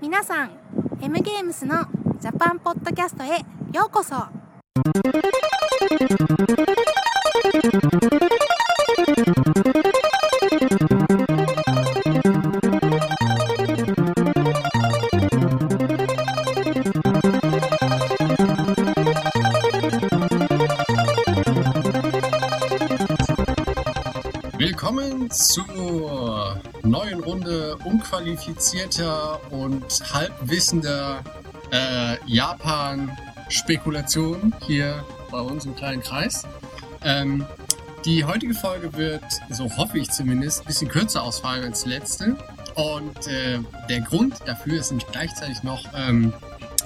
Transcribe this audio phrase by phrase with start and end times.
[0.00, 0.50] 皆さん
[1.00, 1.86] M ゲームスの
[2.20, 3.38] ジャパンポッドキャストへ
[3.72, 4.26] ようこそ。
[27.86, 31.22] Unqualifizierter und halbwissender
[31.70, 36.44] äh, Japan-Spekulation hier bei uns im kleinen Kreis.
[37.02, 37.46] Ähm,
[38.04, 42.36] die heutige Folge wird, so hoffe ich zumindest, ein bisschen kürzer ausfallen als die letzte.
[42.74, 46.34] Und äh, der Grund dafür ist nämlich gleichzeitig noch ähm,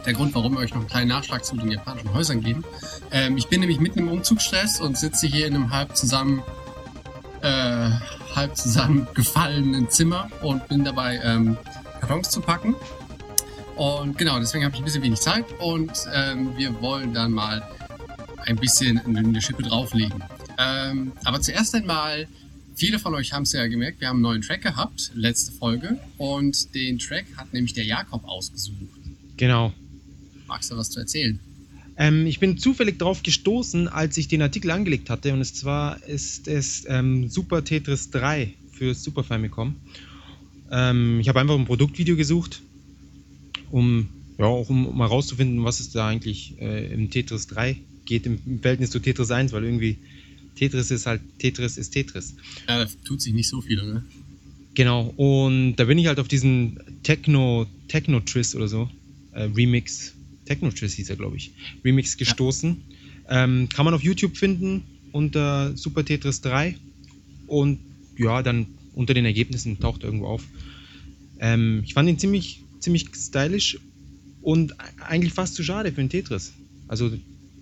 [0.07, 2.65] der Grund, warum wir euch noch einen kleinen Nachschlag zu den japanischen Häusern geben.
[3.11, 6.43] Ähm, ich bin nämlich mitten im Umzugsstress und sitze hier in einem halb zusammen
[7.43, 7.91] äh,
[8.35, 11.57] halb zusammengefallenen Zimmer und bin dabei, ähm,
[12.01, 12.75] Kartons zu packen.
[13.77, 17.63] Und genau, deswegen habe ich ein bisschen wenig Zeit und ähm, wir wollen dann mal
[18.45, 20.23] ein bisschen eine Schippe drauflegen.
[20.59, 22.29] Ähm, aber zuerst einmal,
[22.75, 25.99] viele von euch haben es ja gemerkt, wir haben einen neuen Track gehabt, letzte Folge.
[26.19, 28.77] Und den Track hat nämlich der Jakob ausgesucht.
[29.37, 29.73] Genau.
[30.47, 31.41] Magst du was zu erzählen?
[32.01, 35.35] Ähm, ich bin zufällig darauf gestoßen, als ich den Artikel angelegt hatte.
[35.35, 39.77] Und zwar ist es ähm, Super Tetris 3 für Super Famicom.
[40.73, 42.63] Ähm, ich habe einfach ein Produktvideo gesucht,
[43.71, 47.77] um, ja, auch um, um herauszufinden, was es da eigentlich äh, im Tetris 3
[48.07, 49.99] geht, im, im Verhältnis zu Tetris 1, weil irgendwie
[50.57, 52.35] Tetris ist halt, Tetris ist Tetris.
[52.67, 54.03] Ja, da tut sich nicht so viel, oder?
[54.73, 58.89] Genau, und da bin ich halt auf diesen Techno, Techno-Tris oder so,
[59.33, 60.15] äh, Remix
[60.51, 61.53] Techno-Triss hieß er, glaube ich,
[61.85, 62.77] Remix gestoßen.
[63.29, 63.45] Ja.
[63.45, 66.77] Ähm, kann man auf YouTube finden unter Super Tetris 3
[67.47, 67.79] und
[68.19, 70.45] ja, dann unter den Ergebnissen taucht er irgendwo auf.
[71.39, 73.79] Ähm, ich fand ihn ziemlich, ziemlich stylisch
[74.43, 76.53] und eigentlich fast zu schade für einen Tetris.
[76.89, 77.13] Also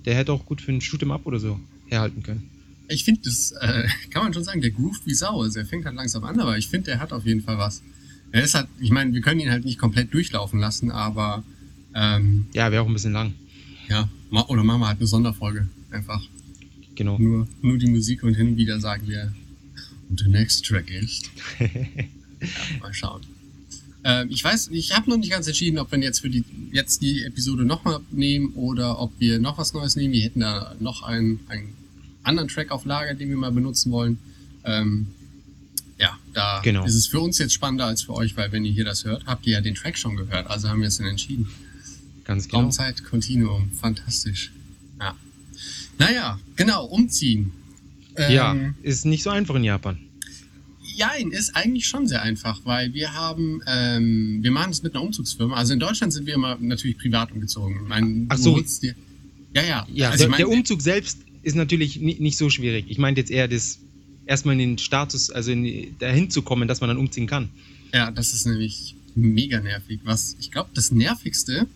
[0.06, 2.48] der hätte auch gut für einen Shoot'em Up oder so herhalten können.
[2.88, 5.42] Ich finde, das äh, kann man schon sagen, der groovt wie Sau.
[5.42, 7.82] Also er fängt halt langsam an, aber ich finde, der hat auf jeden Fall was.
[8.32, 11.44] Er ist halt, ich meine, wir können ihn halt nicht komplett durchlaufen lassen, aber
[11.98, 13.34] ähm, ja, wäre auch ein bisschen lang.
[13.88, 15.66] Ja, oder machen wir halt eine Sonderfolge.
[15.90, 16.22] Einfach.
[16.94, 17.18] Genau.
[17.18, 19.32] Nur, nur die Musik und hin und wieder sagen wir,
[20.08, 21.30] und der next Track ist.
[21.58, 21.68] ja,
[22.80, 23.22] mal schauen.
[24.04, 27.02] Ähm, ich weiß, ich habe noch nicht ganz entschieden, ob wir jetzt für die jetzt
[27.02, 30.12] die Episode nochmal nehmen oder ob wir noch was Neues nehmen.
[30.12, 31.74] Wir hätten da noch einen, einen
[32.22, 34.18] anderen Track auf Lager, den wir mal benutzen wollen.
[34.64, 35.08] Ähm,
[35.98, 36.84] ja, da genau.
[36.84, 39.26] ist es für uns jetzt spannender als für euch, weil wenn ihr hier das hört,
[39.26, 40.46] habt ihr ja den Track schon gehört.
[40.46, 41.48] Also haben wir es dann entschieden.
[42.28, 42.60] Ganz genau.
[42.60, 43.72] Raumzeit Kontinuum.
[43.72, 44.52] Fantastisch.
[45.00, 45.16] Ja.
[45.98, 47.52] Naja, genau, umziehen.
[48.16, 49.98] Ähm, ja, ist nicht so einfach in Japan.
[50.94, 55.04] Jein, ist eigentlich schon sehr einfach, weil wir haben, ähm, wir machen das mit einer
[55.04, 55.56] Umzugsfirma.
[55.56, 57.88] Also in Deutschland sind wir immer natürlich privat umgezogen.
[57.88, 58.60] Mein, Ach so.
[58.60, 58.94] Dir,
[59.54, 59.86] ja, ja.
[59.90, 62.86] Ja, also der, mein, der, Umzug selbst ist natürlich nicht, nicht so schwierig.
[62.88, 63.78] Ich meinte jetzt eher das,
[64.26, 67.48] erstmal in den Status, also in, dahin zu kommen, dass man dann umziehen kann.
[67.94, 70.00] Ja, das ist nämlich mega nervig.
[70.04, 71.66] Was, ich glaube, das nervigste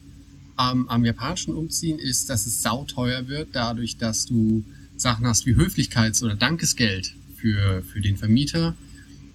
[0.57, 4.65] am, am japanischen Umziehen ist, dass es sauteuer wird, dadurch, dass du
[4.97, 8.75] Sachen hast wie Höflichkeits- oder Dankesgeld für, für den Vermieter,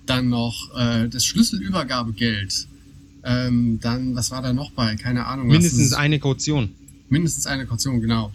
[0.05, 2.67] dann noch äh, das Schlüsselübergabegeld,
[3.23, 4.95] ähm, dann, was war da noch bei?
[4.95, 5.47] Keine Ahnung.
[5.47, 6.69] Mindestens eine Kaution.
[7.09, 8.31] Mindestens eine Kaution, genau.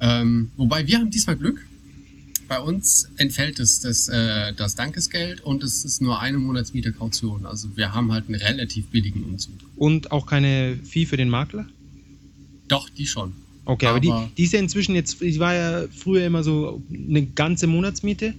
[0.00, 1.64] Ähm, wobei wir haben diesmal Glück.
[2.48, 7.44] Bei uns entfällt es das, äh, das Dankesgeld und es ist nur eine Monatsmiete Kaution.
[7.44, 9.54] Also wir haben halt einen relativ billigen Umzug.
[9.74, 11.66] Und auch keine Fee für den Makler?
[12.68, 13.32] Doch, die schon.
[13.64, 16.82] Okay, aber, aber die, die ist ja inzwischen jetzt, die war ja früher immer so
[16.90, 18.34] eine ganze Monatsmiete.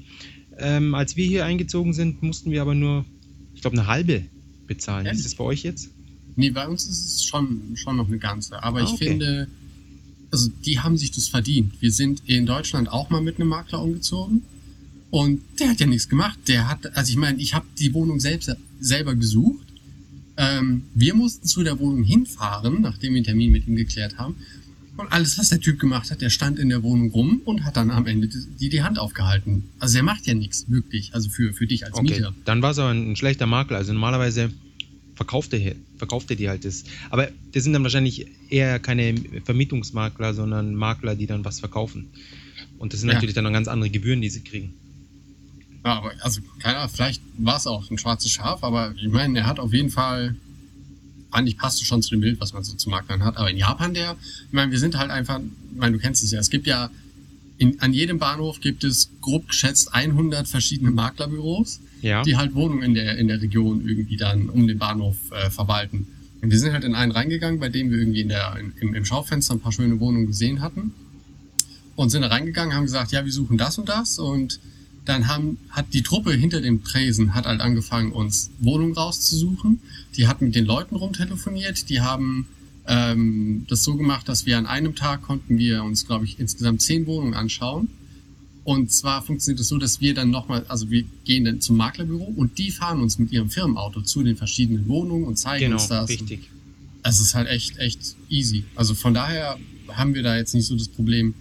[0.58, 3.06] Ähm, als wir hier eingezogen sind, mussten wir aber nur,
[3.54, 4.24] ich glaube, eine halbe
[4.66, 5.06] bezahlen.
[5.06, 5.20] Ehrlich?
[5.20, 5.90] Ist das bei euch jetzt?
[6.36, 8.62] Nee, bei uns ist es schon, schon noch eine ganze.
[8.64, 9.10] Aber ah, ich okay.
[9.10, 9.48] finde,
[10.32, 11.74] also die haben sich das verdient.
[11.82, 14.44] Wir sind in Deutschland auch mal mit einem Makler umgezogen.
[15.10, 16.40] Und der hat ja nichts gemacht.
[16.48, 19.67] Der hat, also ich meine, ich habe die Wohnung selbst selber gesucht
[20.38, 24.36] ähm, wir mussten zu der Wohnung hinfahren, nachdem wir einen Termin mit ihm geklärt haben.
[24.98, 27.78] Und alles, was der Typ gemacht hat, der stand in der Wohnung rum und hat
[27.78, 29.64] dann am Ende die, die Hand aufgehalten.
[29.80, 31.14] Also er macht ja nichts, wirklich.
[31.14, 32.16] Also für, für dich als okay.
[32.16, 32.34] Mieter.
[32.46, 33.78] Dann war es aber ein schlechter Makler.
[33.78, 34.52] Also normalerweise
[35.14, 36.84] verkauft er, verkauft er die halt das.
[37.12, 42.08] Aber das sind dann wahrscheinlich eher keine Vermietungsmakler, sondern Makler, die dann was verkaufen.
[42.80, 43.16] Und das sind ja.
[43.16, 44.74] natürlich dann noch ganz andere Gebühren, die sie kriegen.
[45.88, 49.40] Ja, aber also, keine Ahnung, vielleicht war es auch ein schwarzes Schaf, aber ich meine,
[49.40, 50.36] er hat auf jeden Fall,
[51.32, 53.38] eigentlich passt es schon zu dem Bild, was man so zum Maklern hat.
[53.38, 54.18] Aber in Japan, der,
[54.48, 56.90] ich meine, wir sind halt einfach, ich meine, du kennst es ja, es gibt ja,
[57.58, 62.22] in, an jedem Bahnhof gibt es grob geschätzt 100 verschiedene Maklerbüros, ja.
[62.22, 66.06] die halt Wohnungen in der, in der Region irgendwie dann um den Bahnhof äh, verwalten.
[66.42, 68.94] Und wir sind halt in einen reingegangen, bei dem wir irgendwie in der, in, im,
[68.94, 70.94] im Schaufenster ein paar schöne Wohnungen gesehen hatten.
[71.96, 74.20] Und sind da reingegangen, haben gesagt, ja, wir suchen das und das.
[74.20, 74.60] Und
[75.08, 79.80] dann haben, hat die Truppe hinter dem Tresen hat halt angefangen, uns Wohnungen rauszusuchen.
[80.16, 81.90] Die hat mit den Leuten rumtelefoniert.
[81.90, 82.48] Die haben
[82.88, 86.82] ähm, das so gemacht, dass wir an einem Tag konnten wir uns, glaube ich, insgesamt
[86.82, 87.90] zehn Wohnungen anschauen.
[88.64, 92.26] Und zwar funktioniert es so, dass wir dann nochmal, also wir gehen dann zum Maklerbüro
[92.36, 95.88] und die fahren uns mit ihrem Firmenauto zu den verschiedenen Wohnungen und zeigen Genau, uns
[95.88, 96.10] das.
[96.10, 96.50] richtig.
[97.04, 98.66] Es ist halt echt, echt easy.
[98.76, 99.58] Also von daher
[99.88, 101.34] haben wir da jetzt nicht so das Problem,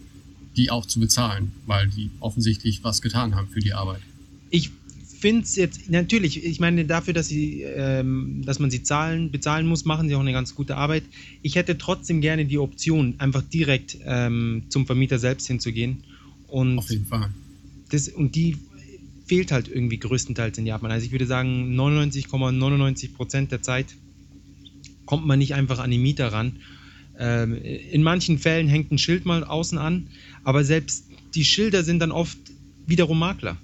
[0.56, 4.00] die auch zu bezahlen, weil die offensichtlich was getan haben für die Arbeit.
[4.50, 4.70] Ich
[5.18, 9.66] finde es jetzt, natürlich, ich meine, dafür, dass, sie, ähm, dass man sie zahlen, bezahlen
[9.66, 11.04] muss, machen sie auch eine ganz gute Arbeit.
[11.42, 16.04] Ich hätte trotzdem gerne die Option, einfach direkt ähm, zum Vermieter selbst hinzugehen.
[16.48, 17.30] Und, Auf jeden Fall.
[17.90, 18.56] das, und die
[19.26, 20.90] fehlt halt irgendwie größtenteils in Japan.
[20.90, 23.86] Also ich würde sagen, 99,99 Prozent der Zeit
[25.04, 26.56] kommt man nicht einfach an die Mieter ran.
[27.18, 30.08] Ähm, in manchen Fällen hängt ein Schild mal außen an,
[30.44, 31.04] aber selbst
[31.34, 32.38] die Schilder sind dann oft
[32.86, 33.56] wiederum Makler.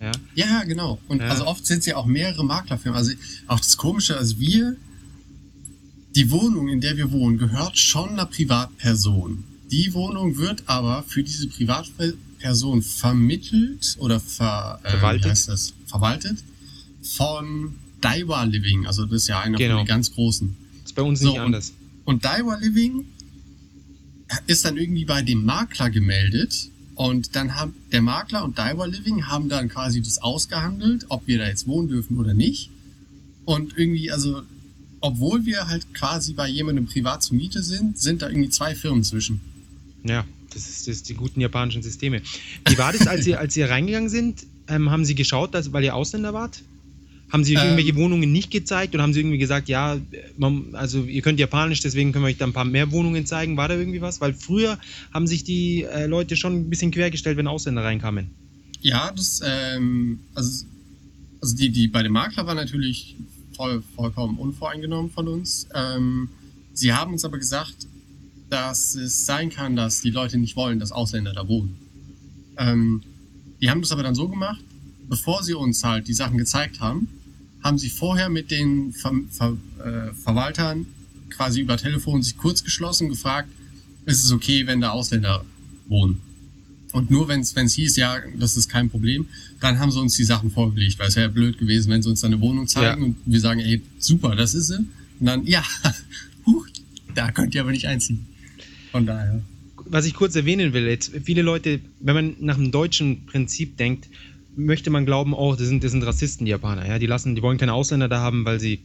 [0.00, 0.98] Ja, Ja, genau.
[1.08, 1.28] Und Ja.
[1.28, 2.96] also oft sind es ja auch mehrere Maklerfirmen.
[2.96, 3.12] Also
[3.46, 4.76] auch das Komische, also wir,
[6.14, 9.44] die Wohnung, in der wir wohnen, gehört schon einer Privatperson.
[9.70, 15.24] Die Wohnung wird aber für diese Privatperson vermittelt oder ver, äh, Verwaltet.
[15.26, 15.74] Wie heißt das?
[15.86, 16.38] Verwaltet
[17.02, 18.86] von Daiwa Living.
[18.86, 19.76] Also das ist ja einer Genau.
[19.76, 20.56] von den ganz großen.
[20.84, 21.72] ist bei uns So, nicht anders.
[22.08, 23.04] Und Daiwa Living
[24.46, 26.70] ist dann irgendwie bei dem Makler gemeldet.
[26.94, 31.36] Und dann haben der Makler und Daiwa Living haben dann quasi das ausgehandelt, ob wir
[31.36, 32.70] da jetzt wohnen dürfen oder nicht.
[33.44, 34.40] Und irgendwie, also,
[35.00, 39.04] obwohl wir halt quasi bei jemandem privat zur Miete sind, sind da irgendwie zwei Firmen
[39.04, 39.42] zwischen.
[40.02, 40.24] Ja,
[40.54, 42.22] das ist, das ist die guten japanischen Systeme.
[42.66, 44.46] Wie war das, als ihr, als ihr reingegangen sind?
[44.66, 46.62] Ähm, haben sie geschaut, dass, weil ihr Ausländer wart?
[47.30, 47.60] Haben sie Ähm.
[47.60, 49.98] irgendwelche Wohnungen nicht gezeigt oder haben sie irgendwie gesagt, ja,
[50.36, 53.56] man, also ihr könnt Japanisch, deswegen können wir euch da ein paar mehr Wohnungen zeigen?
[53.56, 54.20] War da irgendwie was?
[54.20, 54.78] Weil früher
[55.12, 58.30] haben sich die äh, Leute schon ein bisschen quergestellt, wenn Ausländer reinkamen.
[58.80, 60.64] Ja, das, ähm, also,
[61.42, 63.16] also die, die bei dem Makler war natürlich
[63.54, 65.68] voll, vollkommen unvoreingenommen von uns.
[65.74, 66.28] Ähm,
[66.72, 67.86] sie haben uns aber gesagt,
[68.48, 71.76] dass es sein kann, dass die Leute nicht wollen, dass Ausländer da wohnen.
[72.56, 73.02] Ähm,
[73.60, 74.60] die haben das aber dann so gemacht,
[75.08, 77.08] bevor sie uns halt die Sachen gezeigt haben,
[77.62, 80.86] haben sie vorher mit den Ver Ver äh, Verwaltern
[81.30, 83.48] quasi über Telefon sich kurz geschlossen und gefragt,
[84.06, 85.44] ist es okay, wenn da Ausländer
[85.86, 86.20] wohnen?
[86.92, 89.26] Und nur wenn es hieß, ja, das ist kein Problem,
[89.60, 92.08] dann haben sie uns die Sachen vorgelegt, weil es wäre ja blöd gewesen, wenn sie
[92.08, 93.06] uns dann eine Wohnung zeigen Ja.
[93.06, 94.78] und wir sagen, ey, super, das ist sie.
[94.78, 95.62] Und dann, ja,
[96.46, 96.66] huch,
[97.14, 98.26] da könnt ihr aber nicht einziehen.
[98.90, 99.42] Von daher.
[99.84, 104.08] was ich kurz erwähnen will, jetzt viele Leute, wenn man nach dem deutschen Prinzip denkt,
[104.58, 107.42] möchte man glauben, oh, das sind, das sind Rassisten, die Japaner, ja, die lassen, die
[107.42, 108.80] wollen keine Ausländer da haben, weil sie,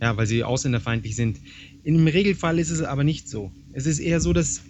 [0.00, 1.38] ja, weil sie ausländerfeindlich sind.
[1.84, 3.50] Im Regelfall ist es aber nicht so.
[3.72, 4.62] Es ist eher so, dass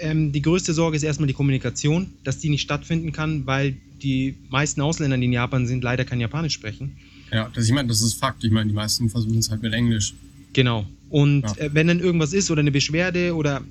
[0.00, 4.34] ähm, die größte Sorge ist erstmal die Kommunikation, dass die nicht stattfinden kann, weil die
[4.48, 6.96] meisten Ausländer, die in Japan sind, leider kein Japanisch sprechen.
[7.30, 8.42] Ja, das, ich meine, das ist Fakt.
[8.42, 10.14] Ich meine, die meisten versuchen es halt mit Englisch.
[10.54, 10.86] Genau.
[11.10, 11.56] Und Ja.
[11.56, 13.62] äh, wenn dann irgendwas ist oder eine Beschwerde oder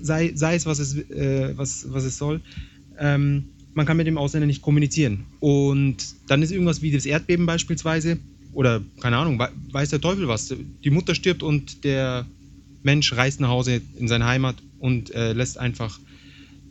[0.00, 2.40] sei, sei es, was es, äh, was, was es soll,
[2.98, 3.44] ähm,
[3.78, 5.24] man kann mit dem Ausländer nicht kommunizieren.
[5.38, 5.96] Und
[6.26, 8.18] dann ist irgendwas wie das Erdbeben beispielsweise
[8.52, 10.52] oder keine Ahnung, wei- weiß der Teufel was.
[10.84, 12.26] Die Mutter stirbt und der
[12.82, 16.00] Mensch reist nach Hause in seine Heimat und äh, lässt einfach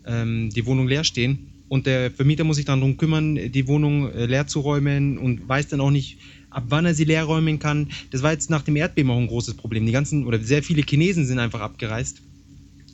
[0.05, 1.39] ähm, die Wohnung leer stehen.
[1.70, 5.48] Und der Vermieter muss sich dann darum kümmern, die Wohnung äh, leer zu räumen und
[5.48, 6.17] weiß dann auch nicht,
[6.50, 7.88] ab wann er sie leer räumen kann.
[8.12, 9.86] Das war jetzt nach dem Erdbeben auch ein großes Problem.
[9.86, 12.22] Die ganzen oder sehr viele Chinesen sind einfach abgereist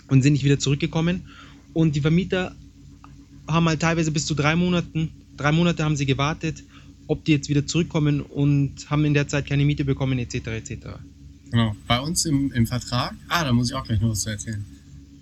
[0.08, 1.22] und sind nicht wieder zurückgekommen.
[1.74, 2.56] Und die Vermieter
[3.48, 6.64] haben halt teilweise bis zu drei Monaten, drei Monate haben sie gewartet,
[7.08, 10.48] ob die jetzt wieder zurückkommen und haben in der Zeit keine Miete bekommen, etc.
[10.48, 10.72] etc.
[11.52, 11.76] Genau.
[11.88, 14.66] Bei uns im, im Vertrag, ah, da muss ich auch gleich noch was zu erzählen,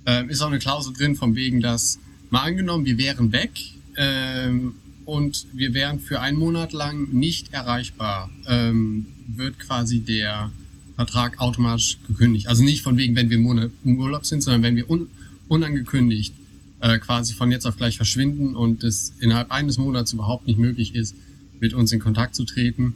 [0.06, 2.00] ähm, ist auch eine Klausel drin, von wegen, dass
[2.30, 3.52] mal angenommen, wir wären weg
[3.98, 4.76] ähm,
[5.06, 10.52] und wir wären für einen Monat lang nicht erreichbar, ähm, wird quasi der
[10.96, 12.48] Vertrag automatisch gekündigt.
[12.48, 15.08] Also nicht von wegen, wenn wir im Urlaub sind, sondern wenn wir un,
[15.48, 16.34] unangekündigt
[16.82, 20.96] äh, quasi von jetzt auf gleich verschwinden und es innerhalb eines Monats überhaupt nicht möglich
[20.96, 21.16] ist,
[21.60, 22.96] mit uns in Kontakt zu treten,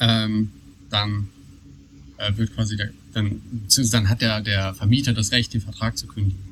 [0.00, 0.50] ähm,
[0.90, 1.28] dann
[2.16, 3.42] äh, wird quasi der, dann,
[3.92, 6.42] dann hat der, der Vermieter das Recht, den Vertrag zu kündigen.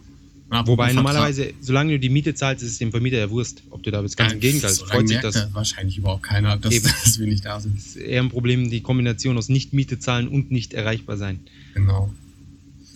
[0.51, 3.83] Wobei Vertrag, normalerweise, solange du die Miete zahlst, ist es dem Vermieter ja Wurscht, ob
[3.83, 4.19] du da bist.
[4.19, 5.35] Ganz im äh, Gegenteil, es so freut sich das.
[5.35, 6.85] da wahrscheinlich überhaupt keiner, dass, Eben.
[7.05, 7.79] dass wir nicht da sind.
[7.79, 11.41] ist eher ein Problem, die Kombination aus Nicht-Miete zahlen und nicht erreichbar sein.
[11.73, 12.13] Genau.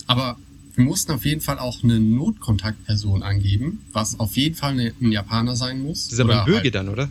[0.07, 0.37] Aber
[0.77, 5.57] wir mussten auf jeden Fall auch eine Notkontaktperson angeben, was auf jeden Fall ein Japaner
[5.57, 6.05] sein muss.
[6.05, 7.11] Das ist aber ein Bürger halt- dann, oder?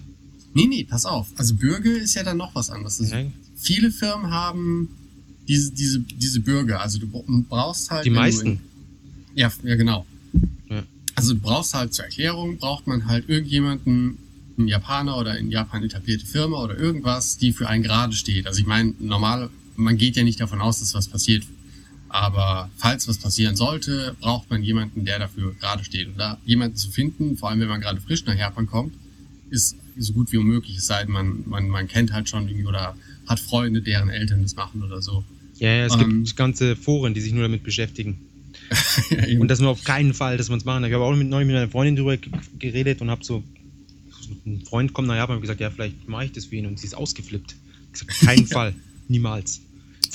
[0.53, 1.27] Nee, nee, pass auf.
[1.35, 3.01] Also Bürger ist ja dann noch was anderes.
[3.01, 3.31] Also.
[3.57, 4.89] Viele Firmen haben
[5.47, 8.05] diese, diese, diese Bürger, also du brauchst halt.
[8.05, 8.47] Die meisten.
[8.47, 8.59] In,
[9.35, 10.05] ja, ja, genau.
[10.69, 10.83] Ja.
[11.15, 14.17] Also du brauchst halt zur Erklärung, braucht man halt irgendjemanden,
[14.57, 18.47] einen Japaner oder in Japan etablierte Firma oder irgendwas, die für einen gerade steht.
[18.47, 21.43] Also ich meine, normal, man geht ja nicht davon aus, dass was passiert.
[22.15, 26.07] Aber falls was passieren sollte, braucht man jemanden, der dafür gerade steht.
[26.07, 28.93] Und da jemanden zu finden, vor allem wenn man gerade frisch nach Japan kommt,
[29.49, 30.77] ist so gut wie unmöglich.
[30.77, 32.95] Es sei denn, man, man, man kennt halt schon irgendwie oder
[33.27, 35.25] hat Freunde, deren Eltern das machen oder so.
[35.57, 36.23] Ja, ja, es Ähm.
[36.23, 38.17] gibt ganze Foren, die sich nur damit beschäftigen.
[39.09, 39.37] ja.
[39.37, 40.83] Und dass man auf keinen Fall, dass man es machen.
[40.83, 40.89] darf.
[40.89, 42.15] Ich habe auch mit, neulich mit einer Freundin drüber
[42.57, 43.43] geredet und habe so,
[44.45, 46.79] ein Freund kommt nach Japan und gesagt, ja, vielleicht mache ich das für ihn und
[46.79, 47.55] sie ist ausgeflippt.
[47.87, 48.73] Ich gesagt, keinen Fall,
[49.09, 49.59] niemals.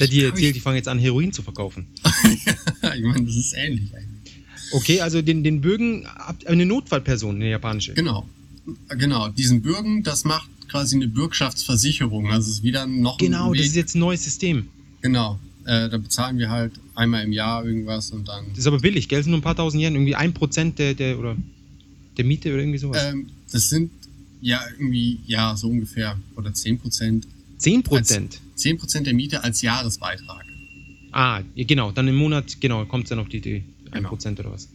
[0.01, 1.87] Jetzt hat die Hab ich- erzählt, die fangen jetzt an, Heroin zu verkaufen.
[2.35, 4.35] ich meine, das ist ähnlich eigentlich.
[4.73, 7.95] Okay, also den, den habt eine Notfallperson, eine japanische.
[7.95, 8.29] Genau.
[8.89, 9.29] Genau.
[9.29, 12.31] Diesen Bürgen, das macht quasi eine Bürgschaftsversicherung.
[12.31, 14.69] Also es ist wieder noch ein Genau, das ist jetzt ein neues System.
[15.03, 15.39] Genau.
[15.65, 18.47] Äh, da bezahlen wir halt einmal im Jahr irgendwas und dann.
[18.51, 19.19] Das ist aber billig, gell?
[19.19, 21.37] Das sind nur ein paar tausend Yen, irgendwie ein Prozent der, der, oder
[22.17, 23.03] der Miete oder irgendwie sowas.
[23.05, 23.91] Ähm, das sind
[24.41, 26.19] ja irgendwie, ja, so ungefähr.
[26.37, 27.27] Oder 10 Prozent.
[27.59, 28.41] Zehn Prozent.
[28.61, 30.45] 10 Prozent der Miete als Jahresbeitrag.
[31.13, 34.09] Ah, genau, dann im Monat, genau, kommt es dann auf die, die ein Genau.
[34.11, 34.69] Prozent oder was.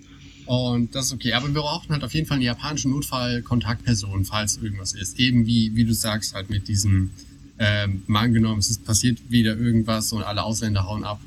[0.46, 1.34] Und das ist okay.
[1.34, 5.18] Aber wir brauchen halt auf jeden Fall eine japanische Notfallkontaktperson, falls irgendwas ist.
[5.20, 7.10] Eben wie, wie du sagst, halt mit diesem,
[7.58, 11.20] ähm, mal angenommen, es ist passiert wieder irgendwas und alle Ausländer hauen ab,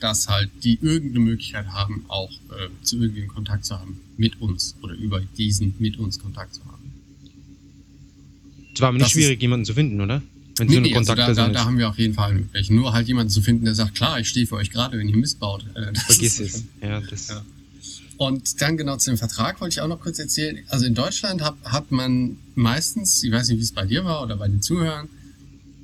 [0.00, 4.74] dass halt die irgendeine Möglichkeit haben, auch äh, zu irgendeinem Kontakt zu haben mit uns
[4.82, 6.92] oder über diesen mit uns Kontakt zu haben.
[8.74, 10.22] Es war aber nicht Das ist- schwierig, jemanden zu finden, oder?
[10.58, 12.70] Wenn Nee, so nee, also da, da, da haben wir auf jeden Fall möglich.
[12.70, 15.16] Nur halt jemanden zu finden, der sagt, klar, ich stehe für euch gerade, wenn ihr
[15.16, 15.66] Mist baut.
[15.74, 16.64] Äh, das Vergiss es.
[16.82, 17.44] Ja, das, Ja.
[18.18, 20.58] Und dann genau zu dem Vertrag wollte ich auch noch kurz erzählen.
[20.68, 24.22] Also in Deutschland hat, hat man meistens, ich weiß nicht, wie es bei dir war
[24.22, 25.08] oder bei den Zuhörern,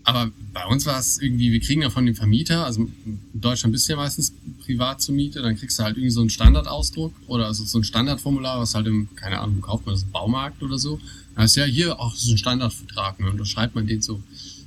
[0.04, 3.72] aber bei uns war es irgendwie, wir kriegen ja von dem Vermieter, also in Deutschland
[3.72, 4.32] bist du ja meistens
[4.64, 7.84] privat zur Miete, dann kriegst du halt irgendwie so einen Standardausdruck oder also so ein
[7.84, 10.98] Standardformular, was halt im, keine Ahnung, kauft man das im Baumarkt oder so.
[11.36, 13.30] Da ist ja hier auch so ein Standardvertrag, ne?
[13.30, 14.22] Und da schreibt man den so.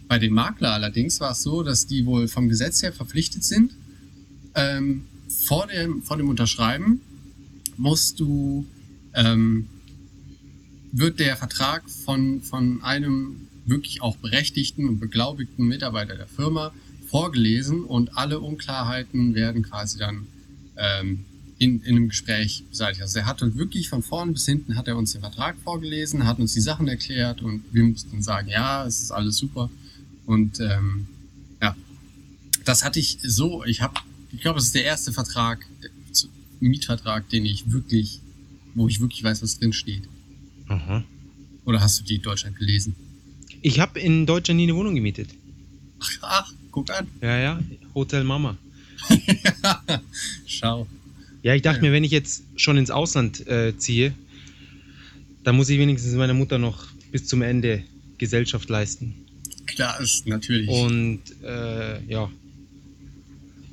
[0.07, 3.73] Bei den Makler allerdings war es so, dass die wohl vom Gesetz her verpflichtet sind,
[4.53, 5.05] ähm,
[5.45, 7.01] vor, dem, vor dem Unterschreiben
[7.77, 8.65] musst du,
[9.13, 9.67] ähm,
[10.91, 16.71] wird der Vertrag von, von einem wirklich auch berechtigten und beglaubigten Mitarbeiter der Firma
[17.07, 20.27] vorgelesen und alle Unklarheiten werden quasi dann
[20.77, 21.25] ähm,
[21.57, 23.01] in, in einem Gespräch beseitigt.
[23.01, 26.25] Also er hat uns wirklich von vorn bis hinten hat er uns den Vertrag vorgelesen,
[26.25, 29.69] hat uns die Sachen erklärt und wir mussten sagen, ja, es ist alles super.
[30.25, 31.07] Und ähm,
[31.61, 31.75] ja,
[32.63, 33.93] das hatte ich so, ich habe,
[34.31, 35.65] ich glaube, es ist der erste Vertrag,
[36.11, 36.29] zu-
[36.59, 38.19] Mietvertrag, den ich wirklich,
[38.73, 40.03] wo ich wirklich weiß, was drin steht.
[40.67, 41.03] Aha.
[41.65, 42.95] Oder hast du die in Deutschland gelesen?
[43.61, 45.29] Ich habe in Deutschland nie eine Wohnung gemietet.
[45.99, 47.07] Ach, ach guck an.
[47.21, 47.59] Ja, ja,
[47.93, 48.57] Hotel Mama.
[50.45, 50.87] Schau.
[51.43, 51.81] Ja, ich dachte Ja.
[51.83, 54.13] mir, wenn ich jetzt schon ins Ausland äh, ziehe,
[55.43, 57.83] dann muss ich wenigstens meiner Mutter noch bis zum Ende
[58.17, 59.13] Gesellschaft leisten.
[59.75, 60.69] Klar ist natürlich.
[60.69, 62.31] Und äh, ja,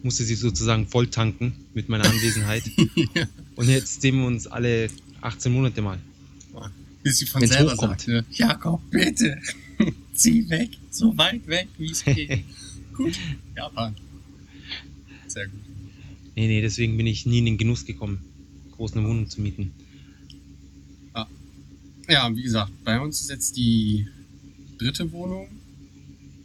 [0.02, 2.64] musste sie sozusagen voll tanken mit meiner Anwesenheit.
[3.14, 3.26] Ja.
[3.56, 4.88] Und jetzt sehen wir uns alle
[5.20, 5.98] 18 Monate mal.
[7.02, 8.00] Bis sie von Wenn's selber hochkommt.
[8.00, 8.24] sagt, ne?
[8.30, 9.38] Jakob, bitte,
[10.14, 12.44] zieh weg, so weit weg, wie es geht.
[12.96, 13.18] gut,
[13.56, 13.94] Japan.
[15.26, 15.60] Sehr gut.
[16.36, 18.20] Nee, nee, deswegen bin ich nie in den Genuss gekommen,
[18.76, 19.72] groß eine Wohnung zu mieten.
[22.08, 24.06] Ja, wie gesagt, bei uns ist jetzt die
[24.78, 25.48] dritte Wohnung,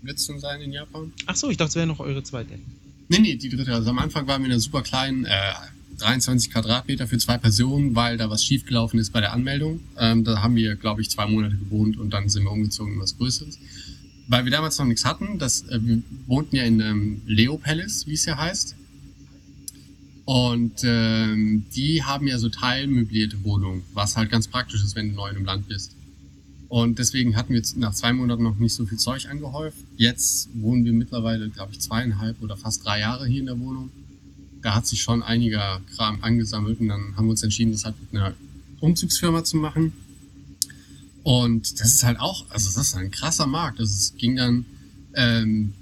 [0.07, 1.11] dann sein in Japan.
[1.25, 2.57] Ach so, ich dachte, es wäre noch eure zweite.
[3.09, 3.73] Nee, nee, die dritte.
[3.73, 5.53] Also am Anfang waren wir in einer super kleinen, äh,
[5.99, 9.79] 23 Quadratmeter für zwei Personen, weil da was schiefgelaufen ist bei der Anmeldung.
[9.97, 12.99] Ähm, da haben wir, glaube ich, zwei Monate gewohnt und dann sind wir umgezogen in
[12.99, 13.59] was Größeres.
[14.27, 18.05] Weil wir damals noch nichts hatten, das, äh, wir wohnten ja in ähm, Leo Palace,
[18.07, 18.75] wie es ja heißt.
[20.25, 25.15] Und ähm, die haben ja so teilmöblierte Wohnungen, was halt ganz praktisch ist, wenn du
[25.15, 25.95] neu im Land bist.
[26.69, 29.77] Und deswegen hatten wir nach zwei Monaten noch nicht so viel Zeug angehäuft.
[29.95, 33.89] Jetzt wohnen wir mittlerweile, glaube ich, zweieinhalb oder fast drei Jahre hier in der Wohnung.
[34.61, 37.95] Da hat sich schon einiger Kram angesammelt und dann haben wir uns entschieden, das halt
[38.01, 38.33] mit einer
[38.81, 39.93] Umzugsfirma zu machen.
[41.23, 43.79] Und das ist halt auch, also das ist ein krasser Markt.
[43.79, 44.65] Also es ging dann,
[45.13, 45.73] ähm,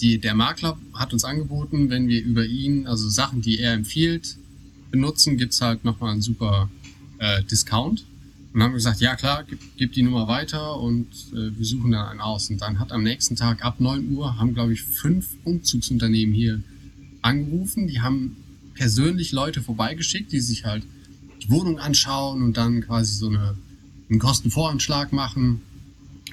[0.00, 4.36] die, der Makler hat uns angeboten, wenn wir über ihn, also Sachen, die er empfiehlt,
[4.90, 6.70] benutzen, gibt's halt nochmal einen super
[7.18, 8.04] äh, Discount.
[8.54, 11.90] Und haben wir gesagt, ja klar, gib, gib die Nummer weiter und äh, wir suchen
[11.90, 12.48] dann einen aus.
[12.50, 16.62] Und dann hat am nächsten Tag ab 9 Uhr haben, glaube ich, fünf Umzugsunternehmen hier
[17.20, 17.88] angerufen.
[17.88, 18.36] Die haben
[18.74, 20.84] persönlich Leute vorbeigeschickt, die sich halt
[21.42, 23.56] die Wohnung anschauen und dann quasi so eine,
[24.08, 25.60] einen Kostenvoranschlag machen.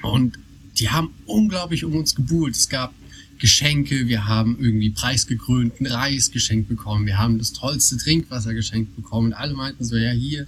[0.02, 0.38] Und
[0.78, 2.54] die haben unglaublich um uns gebuhlt.
[2.54, 2.94] Es gab
[3.40, 9.28] Geschenke, wir haben irgendwie preisgekrönten Reis geschenkt bekommen, wir haben das tollste Trinkwasser geschenkt bekommen.
[9.28, 10.46] Und alle meinten so, ja hier,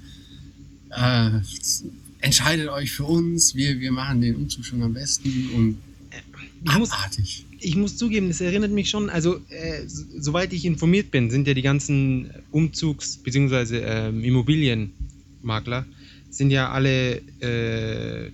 [0.97, 1.31] äh,
[2.21, 5.79] entscheidet euch für uns, wir, wir machen den Umzug schon am besten und
[6.65, 7.45] Ich muss, abartig.
[7.61, 11.55] ich muss zugeben, das erinnert mich schon, also äh, soweit ich informiert bin, sind ja
[11.55, 13.79] die ganzen Umzugs- bzw.
[13.85, 15.85] Ähm, Immobilienmakler,
[16.31, 18.31] sind ja alle äh,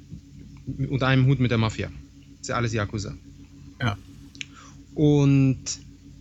[0.89, 1.89] unter einem Hut mit der Mafia.
[1.89, 3.15] Das ist ja alles Yakuza.
[3.81, 3.97] Ja.
[4.95, 5.59] Und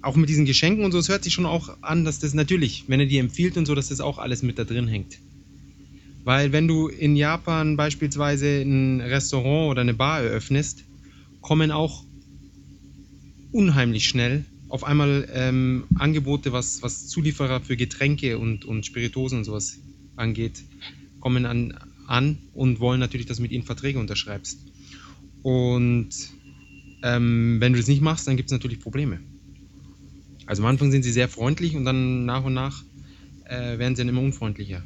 [0.02, 2.86] auch mit diesen Geschenken und so, es hört sich schon auch an, dass das natürlich,
[2.88, 5.18] wenn er die empfiehlt und so, dass das auch alles mit da drin hängt.
[6.24, 10.84] Weil wenn du in Japan beispielsweise ein Restaurant oder eine Bar eröffnest,
[11.42, 12.04] kommen auch
[13.52, 19.44] unheimlich schnell auf einmal ähm, Angebote, was, was Zulieferer für Getränke und, und Spiritosen und
[19.44, 19.80] sowas
[20.16, 20.64] angeht,
[21.20, 21.74] kommen an,
[22.08, 24.60] an und wollen natürlich, dass du mit ihnen Verträge unterschreibst.
[25.42, 26.10] Und
[27.02, 29.20] ähm, wenn du das nicht machst, dann gibt es natürlich Probleme.
[30.46, 32.84] Also am Anfang sind sie sehr freundlich und dann nach und nach
[33.46, 34.84] äh, werden sie dann immer unfreundlicher.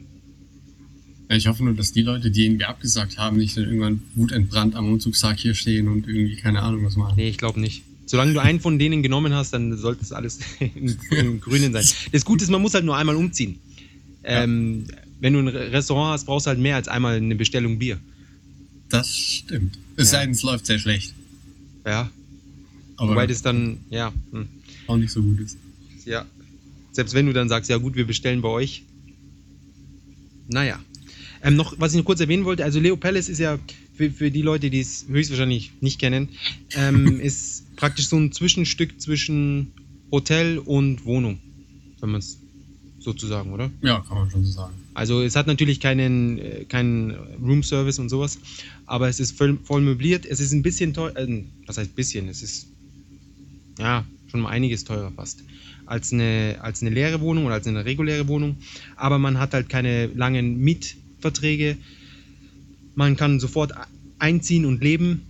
[1.34, 4.76] Ja, ich hoffe nur, dass die Leute, die irgendwie abgesagt haben, nicht dann irgendwann wutentbrannt
[4.76, 7.16] am Umzugstag hier stehen und irgendwie keine Ahnung was machen.
[7.18, 7.82] Nee, ich glaube nicht.
[8.06, 11.84] Solange du einen von denen genommen hast, dann sollte es alles im, im Grünen sein.
[12.12, 13.56] Das Gute ist, man muss halt nur einmal umziehen.
[14.24, 14.86] Ähm,
[15.22, 17.98] Wenn du ein Re- Restaurant hast, brauchst du halt mehr als einmal eine Bestellung Bier.
[18.90, 19.80] Das stimmt.
[19.98, 20.20] Es Ja.
[20.20, 21.16] sei denn, es läuft sehr schlecht.
[21.84, 22.12] Ja,
[22.98, 24.48] Aber wobei das dann, ja, hm,
[24.86, 25.58] auch nicht so gut ist.
[26.06, 26.26] ja.
[26.92, 28.84] Selbst wenn du dann sagst, ja gut, wir bestellen bei euch.
[30.48, 30.80] Naja.
[31.44, 33.60] Ähm, noch, was ich noch kurz erwähnen wollte, also Leo Palace ist ja,
[33.96, 36.30] für, für die Leute, die es höchstwahrscheinlich nicht kennen,
[36.76, 39.74] ähm, ist praktisch so ein Zwischenstück zwischen
[40.12, 41.40] Hotel und Wohnung,
[42.00, 42.40] wenn man es
[43.00, 43.70] sozusagen, oder?
[43.82, 44.74] Ja, kann man schon so sagen.
[44.94, 47.12] Also es hat natürlich keinen, äh, keinen
[47.44, 48.40] Room-Service und sowas,
[48.86, 50.26] aber es ist voll, voll möbliert.
[50.26, 52.30] Es ist ein bisschen teuer, äh, was heißt bisschen?
[52.30, 52.68] Es ist
[53.78, 55.44] ja schon um einiges teurer fast
[55.86, 58.58] als eine, als eine leere Wohnung oder als eine reguläre Wohnung.
[58.96, 60.58] Aber man hat halt keine langen
[61.24, 61.78] Mietverträge.
[62.96, 63.72] Man kann sofort
[64.20, 65.22] einziehen und leben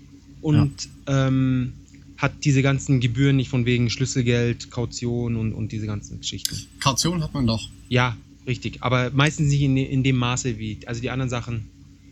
[0.42, 0.72] und
[1.08, 1.74] ähm,
[2.18, 6.56] hat diese ganzen Gebühren nicht von wegen Schlüsselgeld, Kaution und, und diese ganzen Geschichten.
[6.80, 7.70] Kaution hat man doch.
[7.90, 8.82] Ja, richtig.
[8.82, 11.66] Aber meistens nicht in, in dem Maße wie, also die anderen Sachen,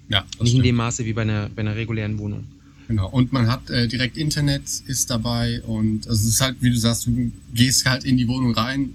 [0.10, 0.66] Ja, nicht in stimmt.
[0.66, 2.46] dem Maße wie bei einer, bei einer regulären Wohnung.
[2.88, 3.10] Genau.
[3.10, 6.78] Und man hat äh, direkt Internet ist dabei und also es ist halt, wie du
[6.78, 8.90] sagst, du gehst halt in die Wohnung rein,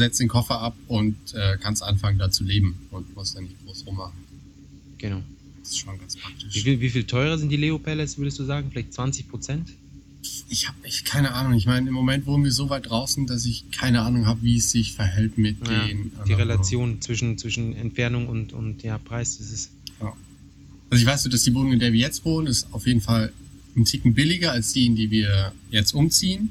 [0.00, 3.56] setzt den Koffer ab und äh, kannst anfangen da zu leben und musst dann nicht
[3.64, 4.18] groß rummachen.
[4.98, 5.22] Genau.
[5.62, 6.62] Das ist schon ganz Wie praktisch.
[6.62, 8.68] viel, wie viel teurer sind die Leo Palace, würdest du sagen?
[8.70, 9.68] Vielleicht 20 Prozent?
[10.48, 11.54] Ich habe echt keine Ahnung.
[11.54, 14.56] Ich meine, im Moment wohnen wir so weit draußen, dass ich keine Ahnung habe, wie
[14.56, 16.10] es sich verhält mit Ja, den.
[16.10, 19.70] die anderen Relation zwischen, zwischen Entfernung und, und ja, Preis, das ist.
[20.00, 20.12] Ja.
[20.90, 23.00] Also ich weiß so, dass die Wohnung, in der wir jetzt wohnen, ist auf jeden
[23.00, 23.32] Fall
[23.76, 26.50] ein Ticken billiger als die, in die wir jetzt umziehen.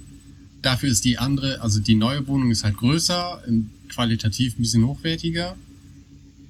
[0.61, 3.41] Dafür ist die andere, also die neue Wohnung ist halt größer,
[3.89, 5.55] qualitativ ein bisschen hochwertiger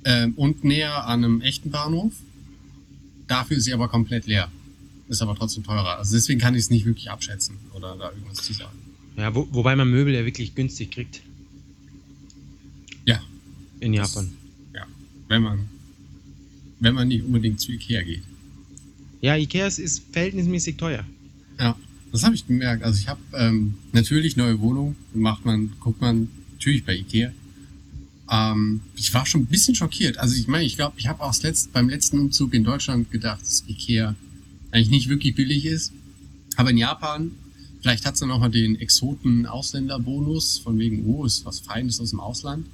[0.05, 2.13] ähm, und näher an einem echten Bahnhof.
[3.27, 4.51] Dafür ist sie aber komplett leer.
[5.09, 5.97] Ist aber trotzdem teurer.
[5.99, 8.77] Also deswegen kann ich es nicht wirklich abschätzen oder da irgendwas zu sagen.
[9.17, 11.21] Ja, wo, wobei man Möbel ja wirklich günstig kriegt
[13.05, 13.21] Ja,
[13.79, 14.31] in Das- Japan.
[14.73, 14.85] ja.
[15.27, 15.59] Wenn man,
[16.79, 18.23] wenn man nicht unbedingt zu Ikea geht.
[19.21, 21.03] Ja, Ikea ist verhältnismäßig teuer.
[21.59, 21.75] Ja,
[22.11, 22.83] das habe ich gemerkt.
[22.83, 27.31] Also ich habe ähm, natürlich neue Wohnung, macht man, guckt man natürlich bei Ikea.
[28.31, 30.17] Ähm, ich war schon ein bisschen schockiert.
[30.17, 33.11] Also ich meine, ich glaube, ich habe auch das letzt, beim letzten Umzug in Deutschland
[33.11, 34.15] gedacht, dass Ikea
[34.71, 35.93] eigentlich nicht wirklich billig ist.
[36.55, 37.31] Aber in Japan,
[37.81, 42.09] vielleicht hat es dann auch mal den Exoten-Ausländerbonus, von wegen, oh, ist was Feines aus
[42.11, 42.67] dem Ausland.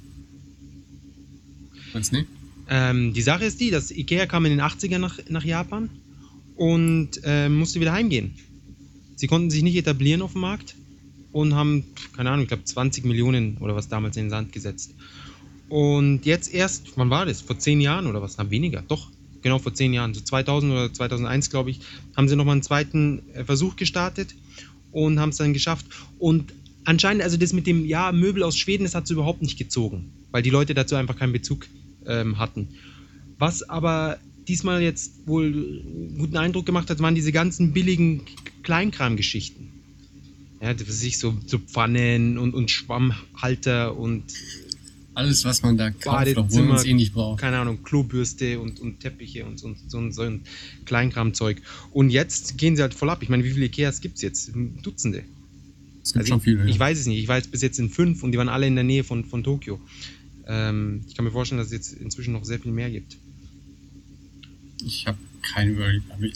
[1.92, 2.28] Meinst du nicht?
[2.68, 5.88] Ähm, die Sache ist die, dass Ikea kam in den 80ern nach, nach Japan
[6.56, 8.34] und ähm, musste wieder heimgehen.
[9.16, 10.76] Sie konnten sich nicht etablieren auf dem Markt
[11.32, 14.94] und haben, keine Ahnung, ich glaube 20 Millionen oder was damals in den Sand gesetzt.
[15.68, 17.40] Und jetzt erst, wann war das?
[17.40, 18.36] Vor zehn Jahren oder was?
[18.38, 18.82] Na, weniger.
[18.86, 19.08] Doch,
[19.42, 20.14] genau vor zehn Jahren.
[20.14, 21.80] So 2000 oder 2001, glaube ich,
[22.16, 24.34] haben sie nochmal einen zweiten äh, Versuch gestartet
[24.92, 25.86] und haben es dann geschafft.
[26.18, 26.52] Und
[26.84, 30.12] anscheinend, also das mit dem, ja, Möbel aus Schweden, das hat es überhaupt nicht gezogen,
[30.30, 31.66] weil die Leute dazu einfach keinen Bezug
[32.06, 32.68] ähm, hatten.
[33.38, 35.82] Was aber diesmal jetzt wohl
[36.16, 38.22] guten Eindruck gemacht hat, waren diese ganzen billigen
[38.62, 39.72] Kleinkram-Geschichten.
[40.60, 44.24] Ja, sich so, so Pfannen und, und Schwammhalter und
[45.14, 47.40] Alles, was man da kauft, obwohl man es eh nicht braucht.
[47.40, 50.42] keine Ahnung, Klobürste und, und Teppiche und so, so, so ein
[50.86, 51.60] Kleinkramzeug.
[51.92, 53.22] Und jetzt gehen sie halt voll ab.
[53.22, 54.50] Ich meine, wie viele Ikeas gibt es jetzt?
[54.82, 55.24] Dutzende.
[56.02, 56.64] Es gibt Also schon viele.
[56.64, 57.18] ich, ich weiß es nicht.
[57.18, 59.44] Ich weiß bis jetzt sind fünf und die waren alle in der Nähe von, von
[59.44, 59.78] Tokio.
[60.46, 63.18] Ähm, ich kann mir vorstellen, dass es jetzt inzwischen noch sehr viel mehr gibt.
[64.84, 66.34] Ich habe keine Überblick.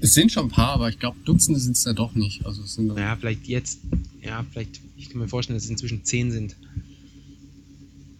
[0.00, 2.46] Es sind schon ein paar, aber ich glaube, Dutzende sind es da doch nicht.
[2.46, 3.80] Also es sind Naja, vielleicht jetzt,
[4.22, 6.56] ja, vielleicht, ich kann mir vorstellen, dass es inzwischen 10 sind.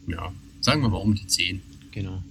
[0.06, 1.62] ja, sagen wir mal um die 10.
[1.92, 2.22] Genau.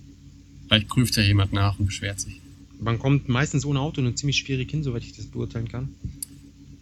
[0.68, 2.40] Vielleicht prüft ja jemand nach und beschwert sich.
[2.80, 5.90] Man kommt meistens ohne Auto nur ziemlich schwierig hin, soweit ich das beurteilen kann.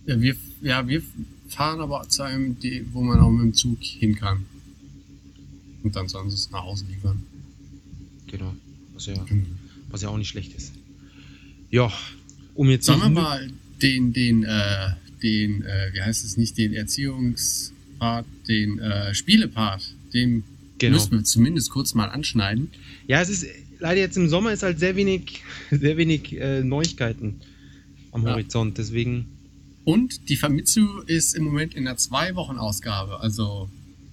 [0.05, 1.01] Ja, wir, ja, wir
[1.47, 2.57] fahren aber zu einem,
[2.91, 4.45] wo man auch mit dem Zug hin kann.
[5.83, 7.23] Und dann sollen sie es nach Hause liefern.
[8.27, 8.53] Genau.
[8.93, 9.25] Was ja,
[9.89, 10.73] was ja auch nicht schlecht ist.
[11.69, 11.91] Ja,
[12.55, 13.49] um jetzt Sollen wir mal
[13.81, 14.89] den, den, äh,
[15.21, 20.43] den, äh, wie heißt es nicht, den Erziehungspart, den äh, Spielepart, den
[20.79, 20.95] Genau.
[20.97, 22.69] müssen wir zumindest kurz mal anschneiden.
[23.07, 23.47] Ja, es ist
[23.79, 27.35] leider jetzt im Sommer ist halt sehr wenig, sehr wenig äh, Neuigkeiten
[28.11, 28.31] am Ja.
[28.33, 28.77] Horizont.
[28.77, 29.25] Deswegen,
[29.85, 33.19] Und die Famitsu ist im Moment in der Zwei-Wochen-Ausgabe.
[33.21, 33.69] Also,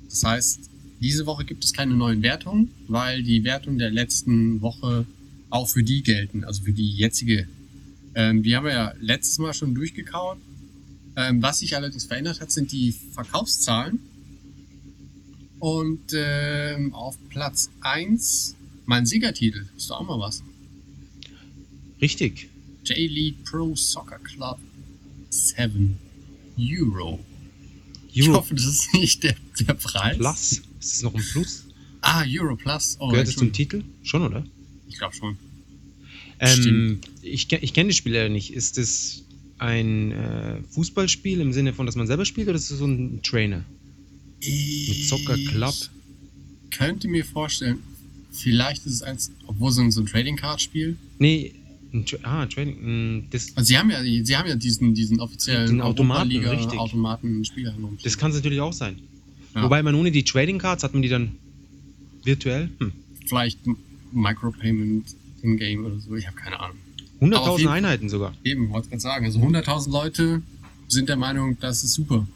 [0.08, 5.04] das heißt, diese Woche gibt es keine neuen Wertungen, weil die Wertungen der letzten Woche
[5.54, 7.46] auch für die gelten, also für die jetzige.
[8.16, 10.38] Ähm, die haben wir ja letztes Mal schon durchgekaut.
[11.16, 14.00] Ähm, was sich allerdings verändert hat, sind die Verkaufszahlen.
[15.60, 19.66] Und ähm, auf Platz 1 mein Siegertitel.
[19.76, 20.42] Ist doch auch mal was.
[22.00, 22.48] richtig.
[22.84, 24.58] J-League Pro Soccer Club
[25.30, 25.96] 7
[26.58, 27.24] Euro.
[28.12, 30.16] Ich Euro hoffe, das ist nicht der, der Preis.
[30.18, 30.52] Plus.
[30.80, 31.64] Ist es noch ein Plus?
[32.00, 32.96] Ah, Euro Plus.
[32.98, 33.52] Oh, Gehört es zum.
[33.52, 33.84] Titel?
[34.02, 34.44] Schon, oder?
[34.88, 35.38] Ich glaube schon.
[36.40, 38.52] Ähm, ich ich kenne die Spieler nicht.
[38.52, 39.24] Ist es
[39.58, 43.22] ein äh, Fußballspiel im Sinne von, dass man selber spielt, oder ist es so ein
[43.22, 43.64] Trainer?
[44.40, 45.74] Mit Soccer Club?
[46.70, 47.78] Ich könnte mir vorstellen,
[48.30, 50.96] vielleicht ist es eins, obwohl so ein, so ein Trading Card Spiel.
[51.18, 51.54] Nee,
[51.92, 52.76] ein Tra ah, Training.
[53.18, 56.78] mh, Das, Also sie haben ja, sie haben ja diesen, diesen offiziellen Automaten, richtig.
[56.78, 57.74] Automaten Spieler.
[58.02, 58.98] das kann es natürlich auch sein.
[59.54, 59.62] Ja.
[59.62, 61.32] Wobei man ohne die Trading Cards hat man die dann
[62.24, 62.70] virtuell.
[62.80, 62.92] Hm.
[63.26, 63.60] Vielleicht
[64.12, 65.06] Micropayment
[65.44, 66.14] in Game oder so.
[66.16, 66.76] Ich habe keine Ahnung.
[67.20, 68.34] Aber auf 100.000 jeden- Einheiten sogar.
[68.42, 69.24] Eben, wollte gerade sagen.
[69.26, 70.42] Also 100.000 Leute
[70.88, 72.26] sind der Meinung, das ist super.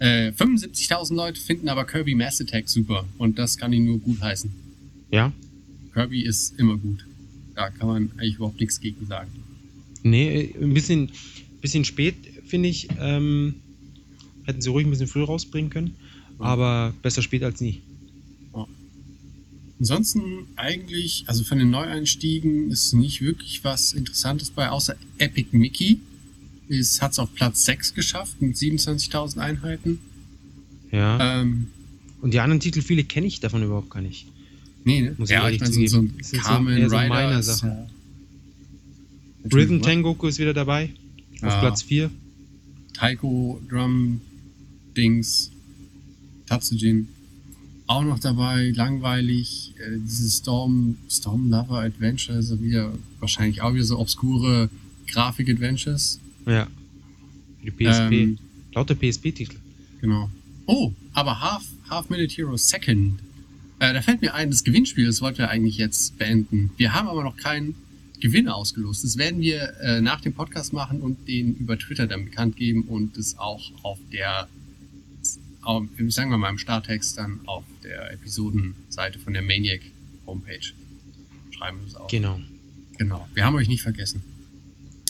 [0.00, 3.04] Äh, 75.000 Leute finden aber Kirby Mass Attack super.
[3.18, 4.50] Und das kann ich nur gut heißen.
[5.10, 5.32] Ja.
[5.92, 7.04] Kirby ist immer gut.
[7.54, 9.30] Da kann man eigentlich überhaupt nichts gegen sagen.
[10.02, 11.10] Nee, ein bisschen,
[11.60, 12.14] bisschen spät,
[12.46, 12.88] finde ich.
[13.00, 13.54] Ähm,
[14.44, 15.96] hätten sie ruhig ein bisschen früher rausbringen können.
[16.38, 17.80] Aber besser spät als nie.
[19.80, 26.00] Ansonsten eigentlich, also von den Neueinstiegen ist nicht wirklich was Interessantes bei, außer Epic Mickey.
[26.68, 30.00] Es hat es auf Platz 6 geschafft mit 27.000 Einheiten.
[30.90, 31.40] Ja.
[31.40, 31.68] Ähm,
[32.20, 34.26] Und die anderen Titel, viele kenne ich davon überhaupt gar nicht.
[34.84, 35.14] nee, ne?
[35.16, 37.68] Muss ich ja, ich meine, so, so ein so Carmen so Rider Sachen.
[37.70, 37.86] ja-
[39.52, 39.80] Rhythm?
[39.80, 40.90] Tengoku ist wieder dabei.
[41.36, 41.60] Auf Ja.
[41.60, 42.10] Platz 4.
[42.94, 44.20] Taiko Drum
[44.96, 45.52] Dings,
[46.46, 47.08] Tatsujin
[47.88, 49.74] auch noch dabei, langweilig.
[49.78, 54.70] Äh, dieses Storm, Storm Lover Adventure, also wieder wahrscheinlich auch wieder so obskure
[55.08, 56.20] Grafik-Adventures.
[56.46, 56.68] Ja.
[57.64, 58.12] Die PSP.
[58.12, 58.38] Ähm,
[58.72, 59.56] Lauter PSP-Titel.
[60.00, 60.30] Genau.
[60.66, 63.18] Oh, aber Half, Half Minute Hero Second.
[63.80, 66.70] Äh, da fällt mir ein, das Gewinnspiel, das wollten wir eigentlich jetzt beenden.
[66.76, 67.74] Wir haben aber noch keinen
[68.20, 69.04] Gewinner ausgelost.
[69.04, 72.82] Das werden wir äh, nach dem Podcast machen und den über Twitter dann bekannt geben
[72.82, 74.48] und das auch auf der,
[76.08, 79.80] sagen wir mal im Starttext dann auf der Episodenseite von der Maniac
[80.26, 80.60] Homepage.
[81.50, 82.08] Schreiben wir das auch.
[82.08, 82.40] Genau.
[82.98, 84.22] Genau, wir haben euch nicht vergessen.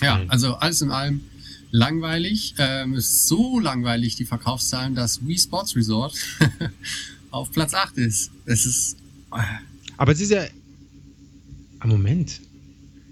[0.03, 0.31] Ja, Nein.
[0.31, 1.23] also alles in allem
[1.71, 2.55] langweilig.
[2.59, 6.15] Ähm, es ist so langweilig, die Verkaufszahlen, dass Wii Sports Resort
[7.31, 8.31] auf Platz 8 ist.
[8.45, 8.97] Es ist,
[9.33, 9.41] äh,
[9.97, 10.45] Aber es ist ja.
[11.81, 12.41] Ah, Moment.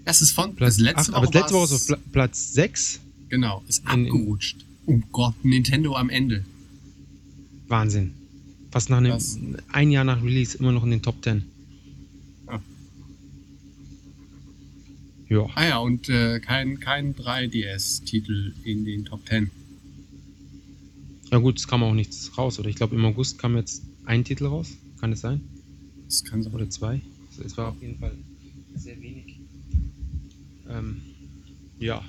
[0.05, 2.53] das ist von Platz das letzte acht, aber das letzte Woche ist auf Pla Platz
[2.53, 2.99] 6.
[3.29, 4.57] Genau, ist in- abgerutscht.
[4.85, 6.45] Oh Gott, Nintendo am Ende.
[7.67, 8.13] Wahnsinn.
[8.71, 9.37] Fast nach einem, Das-
[9.71, 11.43] ein Jahr nach Release immer noch in den Top 10.
[12.49, 12.61] Ja.
[15.29, 15.49] Ja.
[15.55, 19.49] Ah ja, und äh, kein, kein 3DS-Titel in den Top 10.
[21.31, 22.69] Ja gut, es kam auch nichts raus, oder?
[22.69, 24.69] Ich glaube, im August kam jetzt ein Titel raus.
[24.99, 25.41] Kann es sein?
[26.05, 26.53] Das kann sein.
[26.53, 27.01] Oder zwei?
[27.31, 28.13] Also es war auf jeden Fall
[28.75, 29.37] sehr wenig.
[30.69, 31.01] Ähm,
[31.79, 32.03] ja.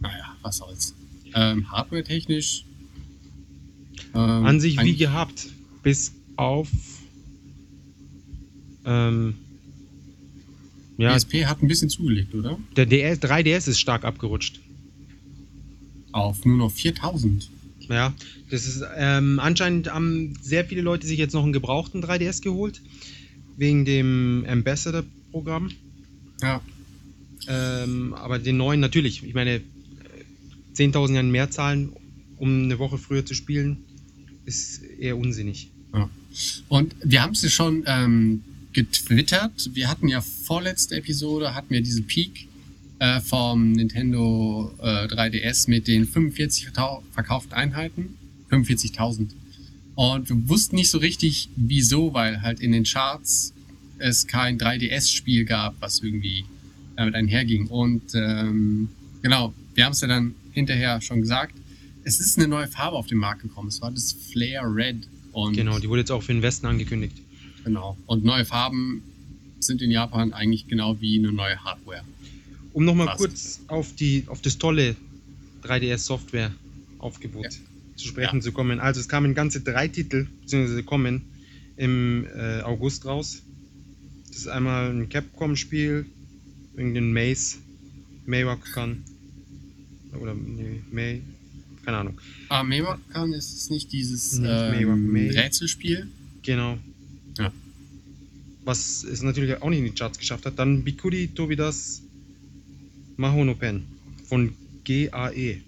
[0.00, 0.94] Naja, was soll's.
[1.34, 2.64] Ähm, Hardware-technisch.
[4.14, 5.48] Ähm, An sich wie gehabt.
[5.82, 6.68] Bis auf.
[8.84, 9.34] Ähm,
[10.96, 12.58] ja, PSP hat ein bisschen zugelegt, oder?
[12.76, 14.60] der DS, 3DS ist stark abgerutscht.
[16.12, 17.50] Auf nur noch 4000.
[17.88, 18.12] Ja,
[18.50, 22.82] das ist ähm, anscheinend haben sehr viele Leute sich jetzt noch einen gebrauchten 3DS geholt.
[23.56, 25.70] Wegen dem Ambassador-Programm.
[26.42, 26.60] Ja.
[27.48, 29.24] Ähm, aber den neuen natürlich.
[29.24, 29.62] Ich meine, äh,
[30.74, 31.92] 10.000 Jahren mehr zahlen,
[32.36, 33.84] um eine Woche früher zu spielen,
[34.48, 35.68] ist eher unsinnig.
[35.94, 36.08] ja.
[36.68, 39.70] Und wir haben es ja schon ähm, getwittert.
[39.74, 42.46] Wir hatten ja vorletzte Episode, hatten wir diese Peak
[43.00, 48.14] äh, vom Nintendo äh, 3DS mit den 45 verkau- verkauften Einheiten.
[48.50, 49.28] 45.000.
[49.94, 53.52] Und wir wussten nicht so richtig, wieso, weil halt in den Charts
[53.98, 56.44] es kein 3DS-Spiel gab, was irgendwie
[56.96, 57.66] damit einherging.
[57.66, 58.88] Und ähm,
[59.22, 61.54] genau, wir haben es ja dann hinterher schon gesagt.
[62.08, 63.68] Es ist eine neue Farbe auf den Markt gekommen.
[63.68, 65.06] Es war das Flare Red.
[65.32, 67.18] Und Genau, die wurde jetzt auch für den Westen angekündigt.
[67.64, 67.98] Genau.
[68.06, 69.02] Und neue Farben
[69.60, 72.00] sind in Japan eigentlich genau wie eine neue Hardware.
[72.72, 74.96] Um nochmal kurz auf, die, auf das tolle
[75.64, 77.50] 3DS-Software-Aufgebot Ja.
[77.96, 78.40] zu sprechen Ja.
[78.42, 78.80] zu kommen.
[78.80, 81.24] Also es kamen ganze drei Titel, beziehungsweise kommen
[81.76, 83.42] im äh, August raus.
[84.28, 86.06] Das ist einmal ein Capcom-Spiel,
[86.74, 87.58] irgendein Maze,
[88.24, 89.04] Maywakan
[90.18, 91.20] oder nee, May,
[91.88, 92.20] keine Ahnung.
[92.50, 96.06] Ah, Meiwakan ist es nicht dieses Nicht ähm, Rätselspiel.
[96.42, 96.76] Genau.
[97.38, 97.50] Ja.
[98.64, 100.58] Was es natürlich auch nicht in die Charts geschafft hat.
[100.58, 102.02] Dann Bikuri Tobidas
[103.16, 103.84] Mahonopen
[104.26, 104.52] von
[104.84, 105.62] GAE.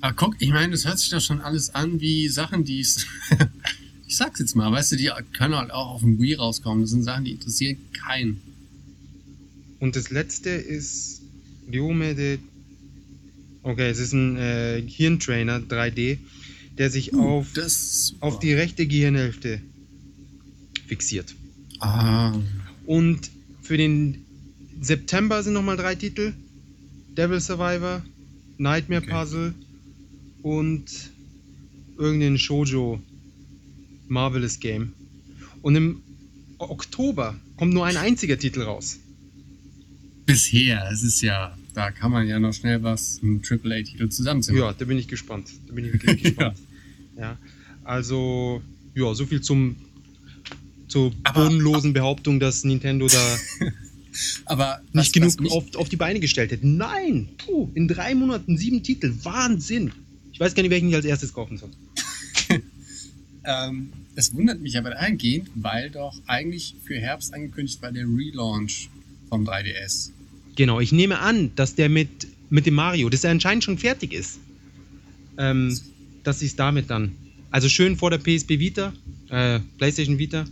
[0.00, 3.04] Ah, guck, ich meine, das hört sich doch schon alles an wie Sachen, die es.
[4.06, 6.80] ich sag's jetzt mal, weißt du, die können halt auch auf dem Wii rauskommen.
[6.80, 8.40] Das sind Sachen, die interessieren keinen.
[9.80, 11.20] Und das letzte ist
[11.70, 12.38] Ryome de.
[13.66, 16.18] Okay, es ist ein äh, Hirntrainer 3D,
[16.78, 18.26] der sich auf, ist super.
[18.26, 19.60] auf die rechte Gehirnhälfte
[20.86, 21.34] fixiert.
[21.80, 22.32] Ah,
[22.84, 23.28] Und
[23.62, 24.24] für den
[24.80, 26.32] September sind nochmal drei Titel:
[27.16, 28.04] Devil Survivor,
[28.58, 29.10] Nightmare Okay.
[29.10, 29.54] Puzzle
[30.42, 30.84] und
[31.98, 33.00] irgendein Shoujo
[34.06, 34.92] Marvelous Game.
[35.62, 36.02] Und im
[36.58, 39.00] Oktober kommt nur ein einziger Titel raus.
[40.24, 44.56] bisher, es ist ja, da kann man ja noch schnell was, einen AAA-Titel zusammenziehen.
[44.56, 45.50] Ja, da bin ich gespannt.
[45.66, 46.58] Da bin ich wirklich gespannt.
[47.18, 47.36] ja.
[47.84, 48.62] Also,
[48.94, 49.76] ja, so viel zum
[50.88, 53.38] zur Aber- bodenlosen Behauptung, dass Nintendo da
[54.46, 56.66] Aber was, nicht genug was mich, auf, auf die Beine gestellt hätte.
[56.66, 57.28] Nein!
[57.36, 59.12] Puh, in drei Monaten sieben Titel.
[59.22, 59.92] Wahnsinn!
[60.32, 61.70] Ich weiß gar nicht, welchen ich als erstes kaufen soll.
[63.44, 68.88] ähm, es wundert mich aber dahingehend, weil doch eigentlich für Herbst angekündigt war der Relaunch
[69.28, 70.12] vom 3DS.
[70.56, 74.12] Genau, ich nehme an, dass der mit, mit dem Mario, dass er anscheinend schon fertig
[74.12, 74.40] ist.
[75.38, 75.78] Ähm,
[76.24, 77.12] dass sie es damit dann.
[77.50, 78.92] Also schön vor der PSP Vita,
[79.28, 80.44] äh, PlayStation Vita,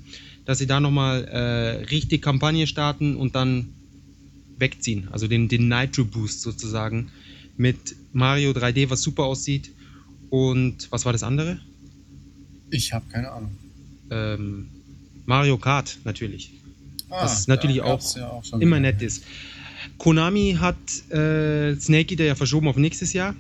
[0.44, 3.70] dass sie da nochmal äh, richtig Kampagne starten und dann
[4.58, 5.08] wegziehen.
[5.10, 7.10] Also den, den Nitro Boost sozusagen.
[7.56, 9.70] Mit Mario 3D, was super aussieht.
[10.30, 11.60] Und was war das andere?
[12.70, 13.52] Ich habe keine Ahnung.
[14.10, 14.68] Ähm,
[15.26, 16.50] Mario Kart natürlich.
[17.08, 19.24] Ah, Was natürlich auch ja auch immer nett ist.
[19.98, 20.76] Konami hat
[21.10, 23.34] äh, Snake Eater ja verschoben auf nächstes Jahr.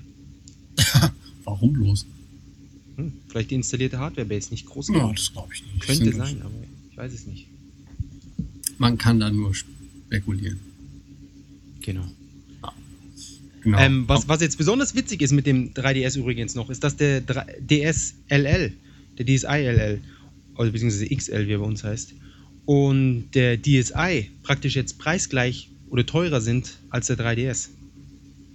[1.44, 2.06] Warum bloß?
[2.96, 5.16] Hm, vielleicht die installierte Hardware-Base nicht groß Ja, genug.
[5.16, 5.80] das glaube ich nicht.
[5.80, 6.54] Könnte Sind- sein, aber
[6.90, 7.46] ich weiß es nicht.
[8.78, 10.58] Man kann da nur spekulieren.
[11.80, 12.06] Genau.
[13.62, 13.78] Genau.
[13.78, 17.20] Ähm, was, was jetzt besonders witzig ist mit dem 3DS übrigens noch, ist, dass der
[17.22, 18.72] 3 DS LL,
[19.18, 20.00] der DSi LL,
[20.56, 22.12] oder beziehungsweise XL, wie er bei uns heißt,
[22.66, 27.68] und der DSi praktisch jetzt preisgleich oder teurer sind als der 3DS.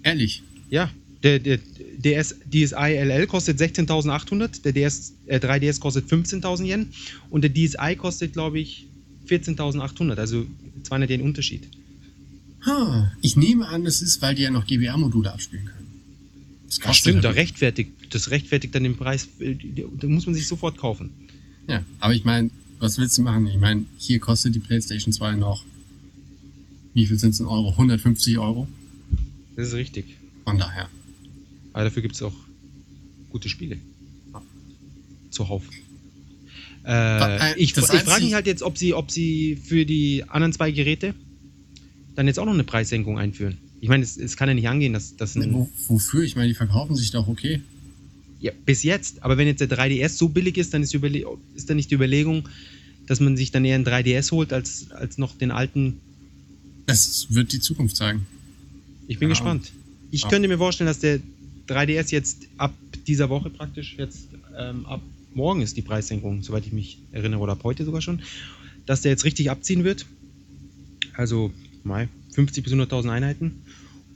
[0.03, 0.43] Ehrlich.
[0.69, 0.89] Ja,
[1.23, 1.59] der, der
[1.97, 6.89] DS, DSi LL kostet 16.800, der DS, äh, 3DS kostet 15.000 Yen
[7.29, 8.87] und der DSi kostet, glaube ich,
[9.27, 10.45] 14.800, also
[10.83, 11.67] 200 Yen Unterschied.
[12.65, 15.87] Ha, ich nehme an, das ist, weil die ja noch GBA-Module abspielen können.
[16.67, 19.55] Das Das stimmt, da rechtfertigt, das rechtfertigt dann den Preis, äh,
[19.99, 21.11] da muss man sich sofort kaufen.
[21.67, 23.47] Ja, aber ich meine, was willst du machen?
[23.47, 25.65] Ich meine, hier kostet die PlayStation 2 noch,
[26.93, 27.71] wie viel sind es in Euro?
[27.71, 28.67] 150 Euro?
[29.55, 30.17] Das ist richtig.
[30.43, 30.89] Von daher.
[31.73, 32.33] Aber dafür gibt es auch
[33.29, 33.77] gute Spiele.
[35.29, 35.63] Zuhauf.
[36.85, 40.53] Äh, äh, ich ich frage mich halt jetzt, ob sie, ob sie für die anderen
[40.53, 41.13] zwei Geräte
[42.15, 43.57] dann jetzt auch noch eine Preissenkung einführen.
[43.81, 46.23] Ich meine, es, es kann ja nicht angehen, dass das ein, Wo, wofür?
[46.23, 47.61] Ich meine, die verkaufen sich doch okay.
[48.39, 49.23] ja, bis jetzt.
[49.23, 52.49] Aber wenn jetzt der 3DS so billig ist, dann ist, ist dann nicht die Überlegung,
[53.07, 55.99] dass man sich dann eher einen 3DS holt als, als noch den alten.
[56.89, 58.25] Das wird die Zukunft zeigen.
[59.07, 59.33] Ich bin Ja.
[59.35, 59.71] gespannt.
[60.11, 60.29] Ich Ja.
[60.29, 61.19] könnte mir vorstellen, dass der
[61.67, 62.73] 3DS jetzt ab
[63.05, 65.01] dieser Woche praktisch jetzt ähm, ab
[65.35, 68.21] morgen ist die Preissenkung, soweit ich mich erinnere, oder ab heute sogar schon,
[68.87, 70.07] dass der jetzt richtig abziehen wird.
[71.13, 73.53] Also mal 50 bis 100.000 Einheiten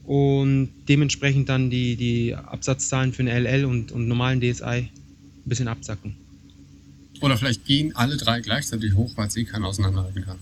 [0.03, 4.89] und dementsprechend dann die, die Absatzzahlen für den LL und, und normalen DSi ein
[5.45, 6.15] bisschen absacken.
[7.21, 10.39] Oder vielleicht gehen alle drei gleichzeitig hoch, weil es eh keiner auseinanderhalten kann.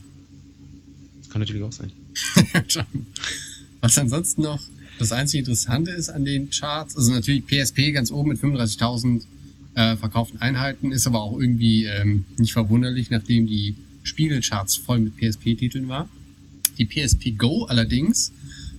[1.32, 1.92] Kann natürlich auch sein.
[3.82, 4.60] Was ansonsten noch
[5.00, 9.24] das einzige Interessante ist an den Charts, also natürlich PSP ganz oben mit 35.000
[9.74, 15.18] äh, verkauften Einheiten, ist aber auch irgendwie ähm, nicht verwunderlich, nachdem die Spielecharts voll mit
[15.18, 16.10] PSP-Titeln war.
[16.78, 18.32] Die PSP Go allerdings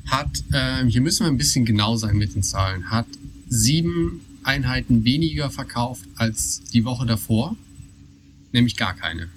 [0.07, 3.07] hat, ähm, hier müssen wir ein bisschen genau sein mit den Zahlen, hat
[3.49, 7.57] sieben Einheiten weniger verkauft als die Woche davor,
[8.53, 9.29] nämlich gar keine.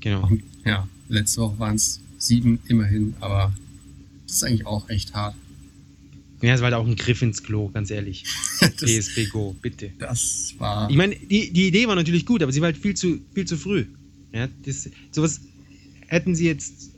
[0.00, 0.26] Genau.
[0.26, 3.52] Und, ja, letzte Woche waren es sieben immerhin, aber
[4.26, 5.34] das ist eigentlich auch echt hart.
[6.42, 8.24] Ja, es war halt auch ein Griff ins Klo, ganz ehrlich.
[8.60, 9.90] Das, PSP Go, bitte.
[9.98, 10.88] das war.
[10.90, 13.46] Ich meine, die, die Idee war natürlich gut, aber sie war halt viel zu, viel
[13.46, 13.86] zu früh.
[14.32, 15.40] Ja, das, sowas
[16.06, 16.90] hätten sie jetzt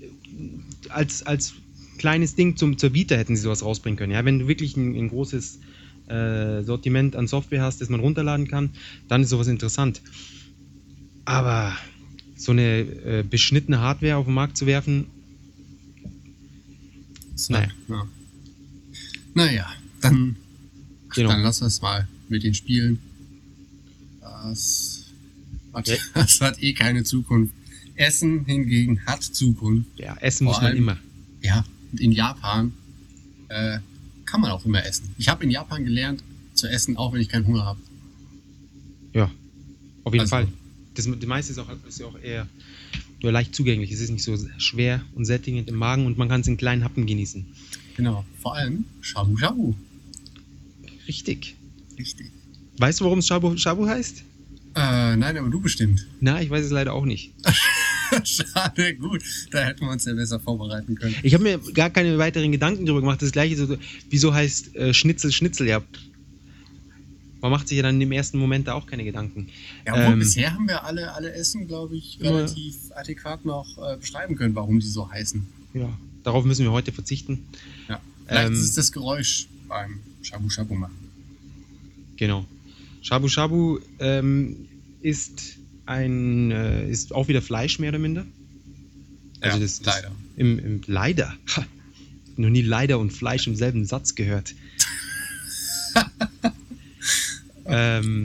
[0.88, 1.54] als, als
[1.98, 4.12] kleines Ding zum, zur Vita hätten sie sowas rausbringen können.
[4.12, 5.60] Ja, wenn du wirklich ein, ein großes
[6.08, 8.70] äh, Sortiment an Software hast, das man runterladen kann,
[9.08, 10.02] dann ist sowas interessant.
[11.24, 11.76] Aber
[12.42, 15.06] so eine äh, beschnittene Hardware auf den Markt zu werfen,
[17.48, 17.68] Naja.
[17.88, 18.08] Ja.
[19.34, 19.66] Naja,
[20.00, 20.36] dann,
[21.14, 21.30] Genau.
[21.30, 22.98] dann lass das mal mit den Spielen.
[24.20, 25.04] Das
[25.72, 25.96] hat, Ja.
[26.14, 27.54] das hat eh keine Zukunft.
[27.94, 29.98] Essen hingegen hat Zukunft.
[29.98, 30.96] ja, essen Vor muss man allem- immer.
[31.42, 32.72] Ja, und in Japan
[33.48, 33.78] äh,
[34.24, 35.14] kann man auch immer essen.
[35.18, 36.22] Ich habe in Japan gelernt
[36.54, 37.80] zu essen, auch wenn ich keinen Hunger habe.
[39.12, 39.30] Ja,
[40.04, 40.48] auf jeden Also- Fall.
[40.94, 42.46] Das, das meiste ist, auch, ist ja auch eher
[43.22, 43.92] nur leicht zugänglich.
[43.92, 46.84] Es ist nicht so schwer und sättigend im Magen und man kann es in kleinen
[46.84, 47.46] Happen genießen.
[47.96, 48.24] Genau.
[48.40, 49.74] Vor allem Shabu Shabu.
[51.06, 51.56] Richtig.
[51.98, 52.30] Richtig.
[52.78, 54.24] Weißt du, warum es Shabu Shabu heißt?
[54.74, 56.06] Äh, nein, aber du bestimmt.
[56.20, 57.32] Na, ich weiß es leider auch nicht.
[58.24, 59.22] Schade, gut.
[59.50, 61.14] Da hätten wir uns ja besser vorbereiten können.
[61.22, 63.20] Ich habe mir gar keine weiteren Gedanken darüber gemacht.
[63.20, 63.76] Das gleiche, so,
[64.10, 65.68] wieso heißt äh, Schnitzel Schnitzel?
[65.68, 65.82] Ja,
[67.42, 69.48] man macht sich ja dann im ersten Moment da auch keine Gedanken.
[69.84, 73.96] Ja, obwohl Ähm, bisher haben wir alle, alle Essen, glaube ich, relativ adäquat noch äh,
[73.96, 75.46] beschreiben können, warum die so heißen.
[75.74, 77.44] Ja, darauf müssen wir heute verzichten.
[77.88, 78.00] Ja.
[78.26, 80.96] Vielleicht Ähm, ist das Geräusch beim Shabu Shabu machen.
[82.16, 82.46] Genau.
[83.02, 84.68] Shabu Shabu ähm,
[85.00, 88.24] ist ein äh, ist auch wieder Fleisch mehr oder minder.
[89.40, 90.12] Also Ja, das, das leider.
[90.36, 91.34] Im, im leider.
[92.36, 94.54] Noch nie leider und Fleisch im selben Satz gehört.
[97.72, 98.22] ähm,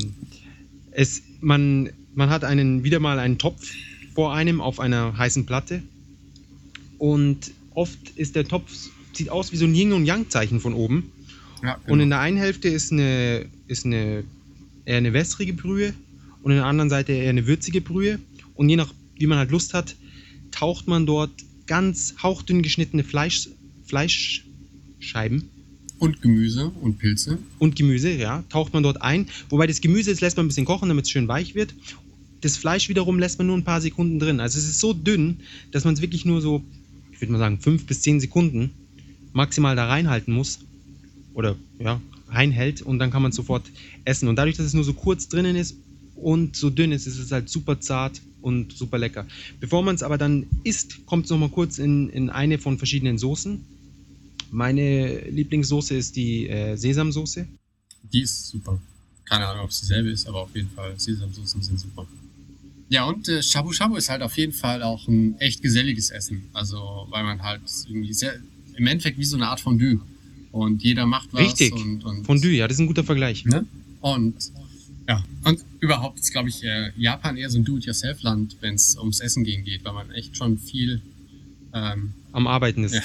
[0.91, 3.71] es, man, man hat einen wieder mal einen Topf
[4.13, 5.81] vor einem auf einer heißen Platte
[6.97, 8.71] und oft ist der Topf
[9.13, 11.11] sieht aus wie so ein Yin und Yang Zeichen von oben.
[11.63, 12.17] Ja, Und in genau.
[12.17, 14.23] der einen Hälfte ist eine, ist eine
[14.85, 15.93] eher eine wässrige Brühe
[16.43, 18.19] und in der anderen Seite eher eine würzige Brühe.
[18.53, 19.95] Und je nach, wie man halt Lust hat,
[20.51, 21.31] taucht man dort
[21.65, 23.49] ganz hauchdünn geschnittene Fleisch,
[23.85, 25.49] Fleischscheiben
[25.99, 27.39] und Gemüse und Pilze.
[27.59, 29.27] und Gemüse, ja, taucht man dort ein.
[29.49, 31.73] Wobei das Gemüse, das lässt man ein bisschen kochen, damit es schön weich wird.
[32.41, 34.39] Das Fleisch wiederum lässt man nur ein paar Sekunden drin.
[34.39, 35.37] Also es ist so dünn,
[35.71, 36.63] dass man es wirklich nur so,
[37.11, 38.71] ich würde mal sagen, fünf bis zehn Sekunden
[39.33, 40.59] maximal da reinhalten muss.
[41.33, 43.69] Oder ja, reinhält und dann kann man es sofort
[44.05, 44.27] essen.
[44.27, 45.77] Und dadurch, dass es nur so kurz drinnen ist
[46.15, 49.25] und so dünn ist, ist es halt super zart und super lecker.
[49.59, 53.17] Bevor man es aber dann isst, kommt es nochmal kurz in, in eine von verschiedenen
[53.17, 53.63] Soßen.
[54.51, 57.47] Meine Lieblingssoße ist die äh, Sesamsoße.
[58.13, 58.79] Die ist super.
[59.25, 62.07] Keine Ahnung, ob es dieselbe ist, aber auf jeden Fall Sesamsoßen sind super.
[62.89, 66.43] Ja, und äh, Shabu Shabu ist halt auf jeden Fall auch ein echt geselliges Essen.
[66.53, 68.39] Also, weil man halt irgendwie sehr,
[68.75, 69.99] im Endeffekt wie so eine Art Fondue.
[70.51, 71.41] Und jeder macht was.
[71.41, 71.73] Richtig.
[71.73, 73.43] Und, und, Fondue, ja, das ist ein guter Vergleich.
[73.45, 73.65] Ne?
[73.99, 74.35] Und
[75.07, 79.19] ja, und überhaupt ist, glaube ich, äh, Japan eher so ein Do-it-yourself-Land, wenn es ums
[79.19, 81.01] Essen gehen geht, weil man echt schon viel.
[81.73, 82.95] Ähm, Am Arbeiten ist.
[82.95, 83.01] Ja.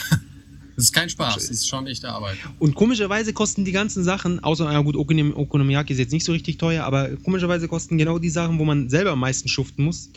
[0.76, 2.38] Es ist kein Spaß, es ist schon echte Arbeit.
[2.58, 6.32] Und komischerweise kosten die ganzen Sachen, außer, ja gut, Okonom Okonomiyaki ist jetzt nicht so
[6.32, 10.10] richtig teuer, aber komischerweise kosten genau die Sachen, wo man selber am meisten schuften muss,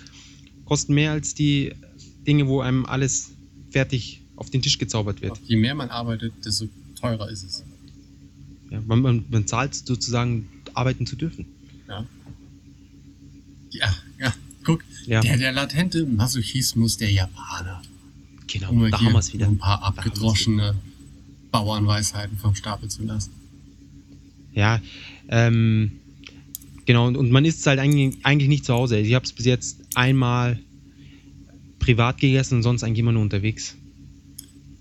[0.65, 1.73] kosten mehr als die
[2.25, 3.31] Dinge, wo einem alles
[3.71, 5.39] fertig auf den Tisch gezaubert wird.
[5.45, 6.67] Je mehr man arbeitet, desto
[6.99, 7.63] teurer ist es.
[8.71, 11.45] Ja, man, man, man zahlt sozusagen, arbeiten zu dürfen.
[11.87, 12.05] Ja.
[13.71, 15.21] Ja, ja, guck, Ja.
[15.21, 17.81] der, der latente Masochismus der Japaner.
[18.47, 19.47] Genau, Um da haben wir es wieder.
[19.47, 20.75] ein paar abgedroschene
[21.51, 23.31] Bauernweisheiten vom Stapel zu lassen.
[24.53, 24.81] Ja,
[25.29, 25.91] ähm,
[26.85, 28.97] genau, und, und man isst es halt eigentlich, eigentlich nicht zu Hause.
[28.99, 30.59] Ich habe es bis jetzt einmal
[31.79, 33.75] privat gegessen und sonst eigentlich immer nur unterwegs.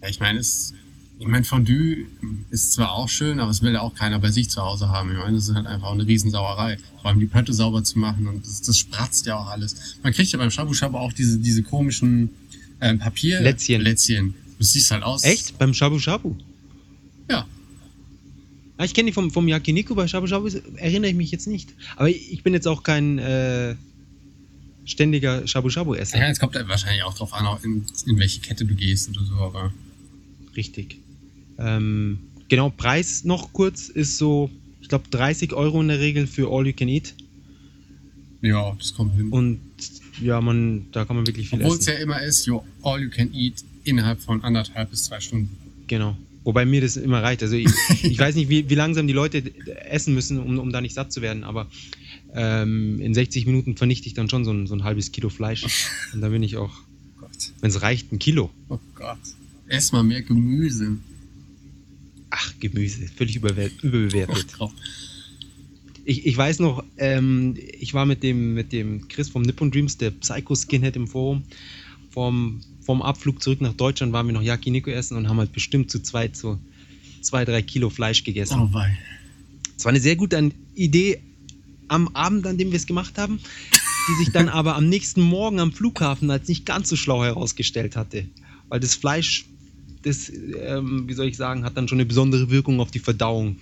[0.03, 0.75] Ja, ich meine, es,
[1.19, 2.07] ich meine, Fondue
[2.51, 5.11] ist zwar auch schön, aber es will ja auch keiner bei sich zu Hause haben.
[5.13, 6.79] Ich meine, das ist halt einfach eine Riesensauerei.
[7.01, 9.97] Vor allem die Pötte sauber zu machen und das, das spratzt ja auch alles.
[10.03, 12.31] Man kriegt ja beim Shabu Shabu auch diese, diese komischen
[12.81, 13.41] ähm, Papier...
[13.41, 13.81] Lätzchen.
[13.81, 14.35] Lätzchen.
[14.59, 15.25] Du siehst halt aus...
[15.25, 15.59] Echt?
[15.59, 16.35] Beim Shabu Shabu?
[17.29, 17.47] Ja.
[18.77, 21.71] Ah, ich kenne die vom, vom Yakiniku, bei Shabu Shabu erinnere ich mich jetzt nicht.
[21.97, 23.77] Aber ich, ich bin jetzt auch kein äh,
[24.85, 26.19] ständiger Shabu Shabu-Esser.
[26.19, 29.09] Ja, jetzt kommt halt wahrscheinlich auch drauf an, auch in, in welche Kette du gehst
[29.11, 29.73] oder so, aber...
[30.57, 30.99] Richtig.
[31.59, 32.19] Ähm,
[32.49, 34.51] genau, Preis noch kurz ist so,
[34.81, 37.15] ich glaube 30 Euro in der Regel für All You Can Eat.
[38.43, 39.31] Ja, das kommt hin.
[39.31, 39.61] Und
[40.21, 41.99] ja, man, da kann man wirklich viel Obwohl es essen.
[41.99, 45.57] ja immer ist, you all you can eat innerhalb von anderthalb bis zwei Stunden.
[45.87, 46.17] Genau.
[46.45, 47.43] Wobei mir das immer reicht.
[47.43, 47.69] Also ich,
[48.03, 49.43] ich weiß nicht, wie, wie langsam die Leute
[49.87, 51.69] essen müssen, um, um da nicht satt zu werden, aber
[52.35, 55.65] ähm, in 60 Minuten vernichte ich dann schon so ein, so ein halbes Kilo Fleisch.
[56.13, 56.73] Und da bin ich auch,
[57.19, 57.31] Gott.
[57.61, 58.51] wenn es reicht, ein Kilo.
[58.69, 59.19] Oh Gott.
[59.69, 60.99] Ess mal mehr Gemüse.
[62.31, 64.47] Ach, Gemüse, völlig überbewertet.
[64.59, 64.71] Oh,
[66.05, 69.97] Ich, ich weiß noch, ähm, ich war mit dem, mit dem Chris vom Nippon Dreams,
[69.97, 71.45] der Psycho Skinhead im Forum.
[72.11, 75.91] Vom, vom Abflug zurück nach Deutschland waren wir noch Yakiniku essen und haben halt bestimmt
[75.91, 76.59] zu zweit so
[77.23, 78.61] zwei, drei Kilo Fleisch gegessen.
[78.61, 78.97] oh wei.
[79.77, 81.21] Es war eine sehr gute Idee
[81.89, 83.41] am Abend, an dem wir es gemacht haben,
[84.09, 87.97] die sich dann aber am nächsten Morgen am Flughafen als nicht ganz so schlau herausgestellt
[87.97, 88.27] hatte.
[88.69, 89.47] Weil das Fleisch,
[90.03, 93.57] das, ähm, wie soll ich sagen, hat dann schon eine besondere Wirkung auf die Verdauung.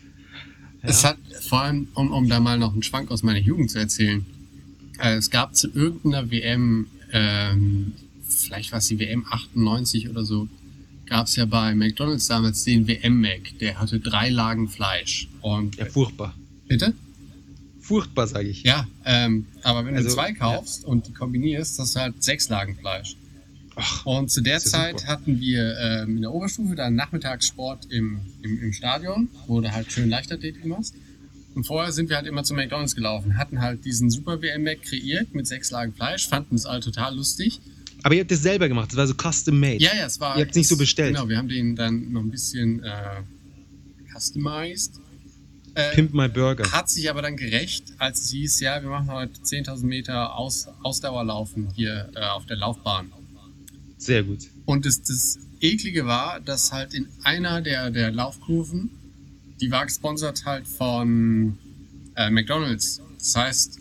[0.82, 3.78] Es hat vor allem, um, um da mal noch einen Schwank aus meiner Jugend zu
[3.78, 4.26] erzählen.
[4.98, 7.92] Äh, es gab zu irgendeiner WM, ähm,
[8.28, 10.48] vielleicht war es die WM 98 oder so,
[11.06, 13.58] gab es ja bei McDonalds damals den WM-Mac.
[13.60, 15.28] Der hatte drei Lagen Fleisch.
[15.40, 16.34] Und Ja, furchtbar.
[16.68, 16.94] bitte?
[17.80, 18.62] Furchtbar, sage ich.
[18.62, 22.48] Ja, ähm, aber wenn Also, du zwei kaufst und die kombinierst, hast du halt sechs
[22.48, 23.16] Lagen Fleisch.
[23.74, 25.12] Ach, Und zu der ja Zeit super.
[25.12, 29.90] hatten wir ähm, in der Oberstufe dann Nachmittagssport im, im, im Stadion, wo du halt
[29.90, 30.94] schön Leichtathletik machst.
[31.54, 35.34] Und vorher sind wir halt immer zu McDonalds gelaufen, hatten halt diesen Super WM-Mac kreiert
[35.34, 37.60] mit sechs Lagen Fleisch, fanden es alle total lustig.
[38.04, 39.76] Aber ihr habt das selber gemacht, das war so custom made.
[39.82, 40.36] Ja, ja, es war.
[40.38, 41.14] Ihr habt's nicht so es- bestellt.
[41.14, 43.20] Genau, wir haben den dann noch ein bisschen äh,
[44.14, 44.94] customized.
[45.74, 46.70] Äh, Pimp My Burger.
[46.72, 50.68] Hat sich aber dann gerecht, als es hieß, ja, wir machen heute 10.000 Meter Aus,
[50.82, 53.10] Ausdauerlaufen hier äh, auf der Laufbahn.
[54.02, 54.48] Sehr gut.
[54.66, 58.90] Und das, das Eklige war, dass halt in einer der, der Laufkurven,
[59.60, 61.56] die war gesponsert halt von
[62.16, 63.00] äh, McDonalds.
[63.18, 63.78] Das heißt,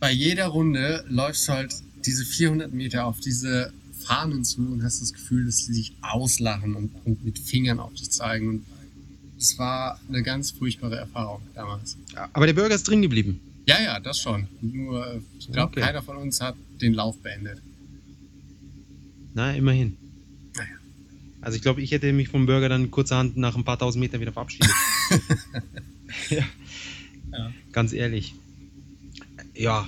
[0.00, 1.74] bei jeder Runde läufst du halt
[2.04, 3.72] diese 400 Meter auf diese
[4.04, 7.94] Fahnen zu und hast das Gefühl, dass sie dich auslachen und, und mit Fingern auf
[7.94, 8.48] dich zeigen.
[8.48, 8.64] Und
[9.38, 11.96] es war eine ganz furchtbare Erfahrung damals.
[12.34, 13.40] Aber der Burger ist drin geblieben.
[13.66, 14.46] Ja, ja, das schon.
[14.60, 15.80] Nur, äh, ich glaube, Okay.
[15.80, 17.60] keiner von uns hat den Lauf beendet.
[19.34, 19.96] Na, immerhin.
[20.56, 20.68] Naja.
[21.40, 24.20] Also ich glaube, ich hätte mich vom Burger dann kurzerhand nach ein paar tausend Metern
[24.20, 24.70] wieder verabschiedet.
[26.30, 26.44] ja.
[27.32, 27.52] Ja.
[27.72, 28.34] Ganz ehrlich.
[29.54, 29.86] Ja.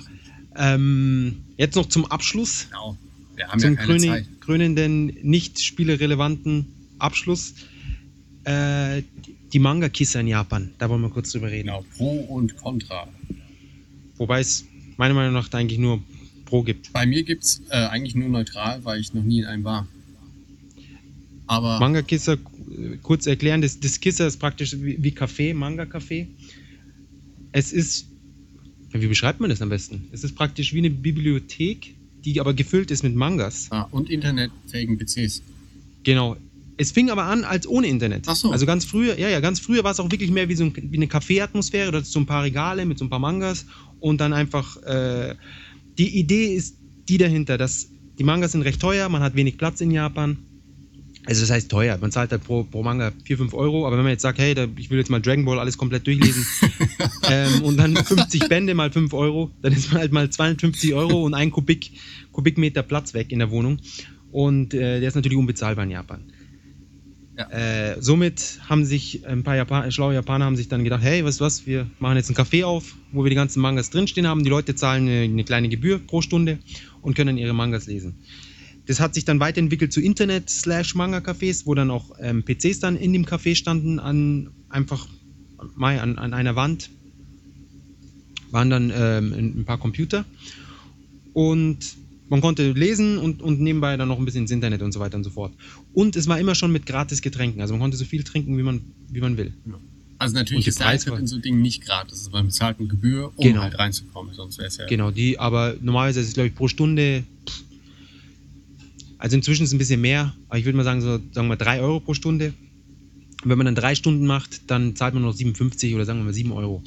[0.55, 2.67] Ähm, jetzt noch zum Abschluss.
[2.69, 2.97] Genau.
[3.35, 4.27] Wir haben zum ja keine kröni- Zeit.
[4.41, 6.67] krönenden, nicht spielerelevanten
[6.99, 7.55] Abschluss.
[8.43, 9.03] Äh,
[9.53, 10.71] die Manga-Kisse in Japan.
[10.77, 11.67] Da wollen wir kurz drüber reden.
[11.67, 13.07] Genau, Pro und Contra.
[14.17, 14.65] Wobei es
[14.97, 16.01] meiner Meinung nach eigentlich nur
[16.51, 16.91] Pro gibt.
[16.91, 19.87] Bei mir gibt's äh, eigentlich nur neutral, weil ich noch nie in einem war.
[21.47, 26.27] Aber Manga-Kisser, äh, kurz erklären, das, das Kisser ist praktisch wie, wie Kaffee, Manga-Kaffee.
[27.53, 28.05] Es ist,
[28.91, 30.09] wie beschreibt man das am besten?
[30.11, 31.95] Es ist praktisch wie eine Bibliothek,
[32.25, 33.67] die aber gefüllt ist mit Mangas.
[33.69, 35.41] ah, und internetfähigen PCs.
[36.03, 36.35] Genau.
[36.75, 38.25] Es fing aber an als ohne Internet.
[38.27, 38.51] Ach so.
[38.51, 40.73] Also ganz früher, ja, ja, ganz früher war es auch wirklich mehr wie so ein,
[40.75, 41.91] wie eine Kaffeeatmosphäre.
[41.91, 43.65] Da hattest so ein paar Regale mit so ein paar Mangas
[44.01, 45.35] und dann einfach, äh,
[46.01, 46.79] die Idee ist
[47.09, 50.37] die dahinter, dass die Mangas sind recht teuer, man hat wenig Platz in Japan.
[51.27, 54.03] Also das heißt teuer, man zahlt halt pro, pro Manga 4, 5 Euro, aber wenn
[54.03, 56.43] man jetzt sagt, hey, da, ich will jetzt mal Dragon Ball alles komplett durchlesen
[57.29, 61.23] ähm, und dann 50 Bände mal 5 Euro, dann ist man halt mal 250 Euro
[61.23, 61.91] und ein Kubik,
[62.31, 63.77] Kubikmeter Platz weg in der Wohnung.
[64.31, 66.23] Und äh, der ist natürlich unbezahlbar in Japan.
[67.49, 71.39] Äh, somit haben sich ein paar Japan schlaue Japaner haben sich dann gedacht, hey, weißt
[71.39, 74.43] du was, wir machen jetzt ein Café auf, wo wir die ganzen Mangas drinstehen haben.
[74.43, 76.59] Die Leute zahlen eine, eine kleine Gebühr pro Stunde
[77.01, 78.15] und können ihre Mangas lesen.
[78.87, 83.25] Das hat sich dann weiterentwickelt zu Internet-Manga-Cafés, wo dann auch ähm, PCs dann in dem
[83.25, 85.07] Café standen, an einfach
[85.79, 86.89] an, an einer Wand
[88.49, 90.25] waren dann ähm, ein paar Computer
[91.33, 91.79] und
[92.29, 95.17] man konnte lesen und, und nebenbei dann noch ein bisschen ins Internet und so weiter
[95.17, 95.53] und so fort.
[95.93, 98.63] Und es war immer schon mit gratis Getränken, also man konnte so viel trinken, wie
[98.63, 99.53] man, wie man will.
[100.17, 102.19] Also Und natürlich ist der Eintritt in so Dingen nicht gratis.
[102.19, 103.61] Also man bezahlt eine Gebühr, um Genau.
[103.61, 104.33] halt reinzukommen.
[104.35, 104.85] Sonst wäre es ja.
[104.85, 107.23] Genau, die, aber normalerweise ist es, glaube ich, pro Stunde.
[107.49, 107.63] pff,
[109.17, 111.43] Also inzwischen ist es ein bisschen mehr, aber ich würde mal sagen, so, sagen wir
[111.43, 112.53] mal 3 Euro pro Stunde.
[113.43, 116.25] Und wenn man dann drei Stunden macht, dann zahlt man noch 57 oder sagen wir
[116.25, 116.83] mal 7 Euro.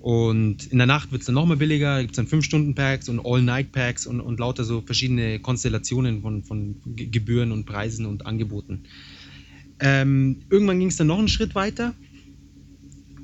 [0.00, 3.20] Und in der Nacht wird es dann nochmal billiger, da gibt es dann 5-Stunden-Packs und
[3.24, 8.84] All-Night-Packs und, und lauter so verschiedene Konstellationen von, von Ge- Gebühren und Preisen und Angeboten.
[9.80, 11.94] Ähm, irgendwann ging es dann noch einen Schritt weiter,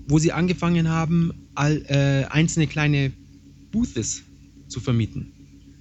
[0.09, 3.13] wo sie angefangen haben, all, äh, einzelne kleine
[3.71, 4.23] Booths
[4.69, 5.33] zu vermieten.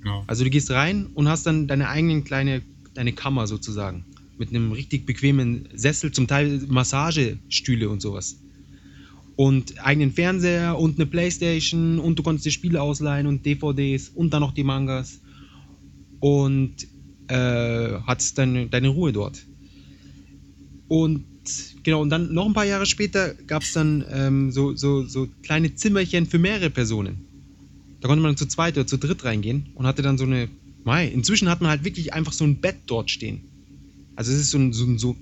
[0.02, 0.24] Genau.
[0.28, 2.62] Also du gehst rein und hast dann deine eigenen kleine,
[2.94, 4.06] deine Kammer sozusagen.
[4.38, 8.43] Mit einem richtig bequemen Sessel, zum Teil Massagestühle und sowas.
[9.36, 14.32] Und eigenen Fernseher und eine Playstation und du konntest dir Spiele ausleihen und DVDs und
[14.32, 15.20] dann noch die Mangas.
[16.20, 16.76] Und
[17.28, 19.44] äh, hattest deine, deine Ruhe dort.
[20.88, 21.26] Und
[21.84, 25.28] genau, und dann noch ein paar Jahre später gab es dann ähm, so, so, so
[25.42, 27.26] kleine Zimmerchen für mehrere Personen.
[28.02, 30.50] Da konnte man dann zu zweit oder zu dritt reingehen und hatte dann so eine.
[30.86, 33.40] Mei, inzwischen hat man halt wirklich einfach so ein Bett dort stehen.
[34.18, 35.16] Also es ist so ein, so ein so,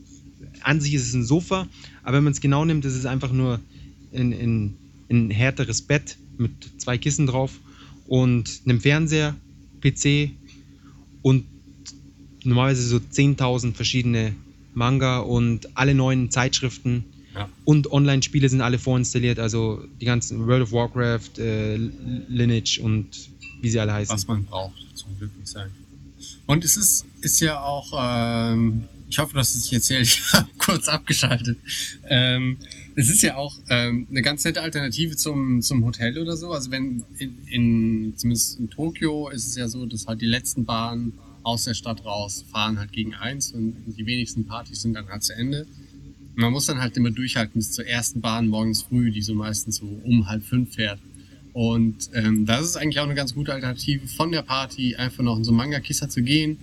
[0.62, 1.68] an sich ist es ein Sofa,
[2.02, 3.60] aber wenn man es genau nimmt, ist es einfach nur
[4.14, 4.78] ein, ein,
[5.10, 7.60] ein härteres Bett mit zwei Kissen drauf
[8.08, 9.36] und einem Fernseher,
[9.82, 10.32] PC
[11.22, 11.46] und
[12.44, 14.34] normalerweise so 10.000 verschiedene
[14.74, 17.04] Manga und alle neuen Zeitschriften
[17.36, 17.50] Ja.
[17.66, 21.78] und Online-Spiele sind alle vorinstalliert, also die ganzen World of Warcraft, äh,
[22.28, 23.08] Lineage und
[23.62, 24.14] wie sie alle heißen.
[24.14, 25.70] was man braucht zum glücklich sein.
[26.48, 30.48] Und es ist, ist ja auch, ähm, ich hoffe, dass es sich erzählt, ich habe
[30.58, 31.58] kurz abgeschaltet.
[32.08, 32.58] Ähm,
[32.96, 36.52] es ist ja auch ähm, eine ganz nette Alternative zum, zum Hotel oder so.
[36.52, 40.64] Also wenn in, in zumindest in Tokio ist es ja so, dass halt die letzten
[40.64, 45.10] Bahnen aus der Stadt raus fahren halt gegen eins und die wenigsten Partys sind dann
[45.10, 45.68] halt zu Ende.
[46.36, 49.34] Und man muss dann halt immer durchhalten bis zur ersten Bahn morgens früh, die so
[49.34, 51.00] meistens so um halb fünf fährt.
[51.52, 55.36] Und ähm, das ist eigentlich auch eine ganz gute Alternative von der Party, einfach noch
[55.36, 56.58] in so einen Manga-Kisser zu gehen,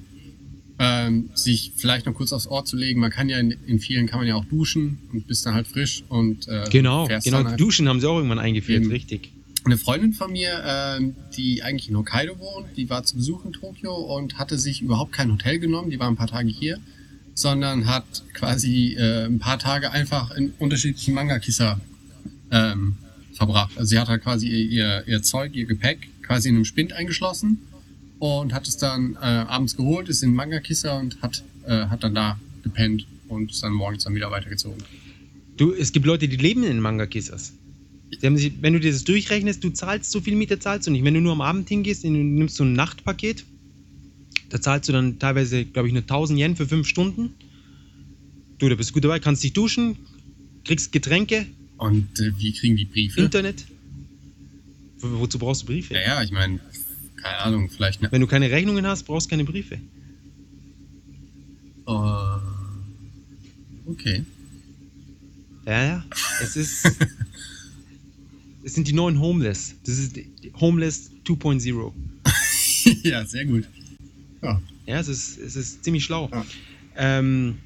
[0.79, 3.01] ähm, sich vielleicht noch kurz aufs Ohr zu legen.
[3.01, 5.67] Man kann ja in, in vielen kann man ja auch duschen und bist dann halt
[5.67, 7.45] frisch und äh, Genau, genau.
[7.45, 7.61] halt.
[7.61, 8.91] Duschen haben sie auch irgendwann eingeführt, Eben.
[8.91, 9.33] richtig.
[9.65, 13.53] Eine Freundin von mir, ähm, die eigentlich in Hokkaido wohnt, die war zu Besuch in
[13.53, 16.79] Tokio und hatte sich überhaupt kein Hotel genommen, die war ein paar Tage hier,
[17.35, 21.81] sondern hat quasi äh, ein paar Tage einfach in unterschiedlichen Manga-Kisser
[22.53, 22.97] ähm,
[23.33, 23.77] verbracht.
[23.77, 26.93] Also sie hat halt quasi ihr, ihr, ihr Zeug, ihr Gepäck quasi in einem Spind
[26.93, 27.59] eingeschlossen
[28.19, 32.03] und hat es dann äh, abends geholt, ist in den Manga-Kisser und hat, äh, hat
[32.03, 34.83] dann da gepennt und ist dann morgens dann wieder weitergezogen.
[35.57, 36.71] Du, es gibt Leute, die leben in
[38.37, 41.05] sich, wenn du dir das durchrechnest, du zahlst so viel Miete, zahlst du nicht.
[41.05, 43.45] Wenn du nur am Abend hingehst, und du nimmst so ein Nachtpaket,
[44.49, 47.35] da zahlst du dann teilweise, glaube ich, nur 1000 Yen für fünf Stunden.
[48.59, 49.97] Du, da bist du gut dabei, kannst dich duschen,
[50.65, 51.47] kriegst Getränke,
[51.77, 53.21] Und äh, wie kriegen die Briefe?
[53.21, 53.67] Internet.
[54.99, 55.95] Wo, wozu brauchst du Briefe?
[55.95, 56.61] Ja, ja, ich meine,
[57.23, 59.79] keine Ahnung, vielleicht eine Wenn du keine Rechnungen hast, brauchst du keine Briefe.
[61.87, 61.91] Äh,
[63.87, 64.25] okay.
[65.67, 66.05] Ja, ja.
[66.43, 66.85] Es ist.
[68.65, 69.75] es sind die neuen Homeless.
[69.85, 70.19] Das ist
[70.61, 71.93] Homeless 2.0.
[73.03, 73.69] ja, sehr gut.
[74.43, 74.61] Ja.
[74.87, 76.31] Ja, es ist, es ist ziemlich schlau.
[76.33, 76.45] Ja.
[76.97, 77.59] Ähm,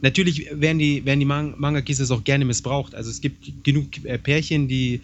[0.00, 2.94] natürlich werden die, werden die Man Manga-Kisses auch gerne missbraucht.
[2.94, 5.02] Also es gibt genug äh, Pärchen, die,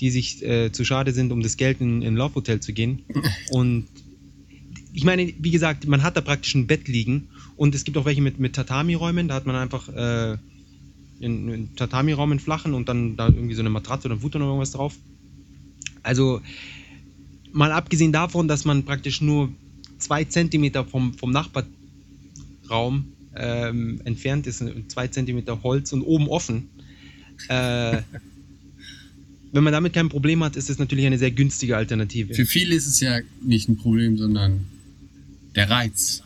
[0.00, 3.02] die sich äh, zu schade sind, um das Geld in in ein Love-Hotel zu gehen.
[3.50, 3.86] Und
[4.92, 8.04] ich meine, wie gesagt, man hat da praktisch ein Bett liegen und es gibt auch
[8.04, 10.38] welche mit, mit Tatami-Räumen, da hat man einfach äh, einen,
[11.20, 14.46] einen Tatami-Raum in flachen und dann da irgendwie so eine Matratze oder ein Futter oder
[14.46, 14.96] irgendwas drauf.
[16.02, 16.40] Also
[17.52, 19.50] mal abgesehen davon, dass man praktisch nur
[19.98, 26.68] zwei Zentimeter vom, vom Nachbarraum ähm, entfernt ist, zwei Zentimeter Holz und oben offen.
[27.48, 28.02] Äh,
[29.52, 32.34] wenn man damit kein Problem hat, ist es natürlich eine sehr günstige Alternative.
[32.34, 34.66] Für viele ist es ja nicht ein Problem, sondern
[35.54, 36.22] der Reiz.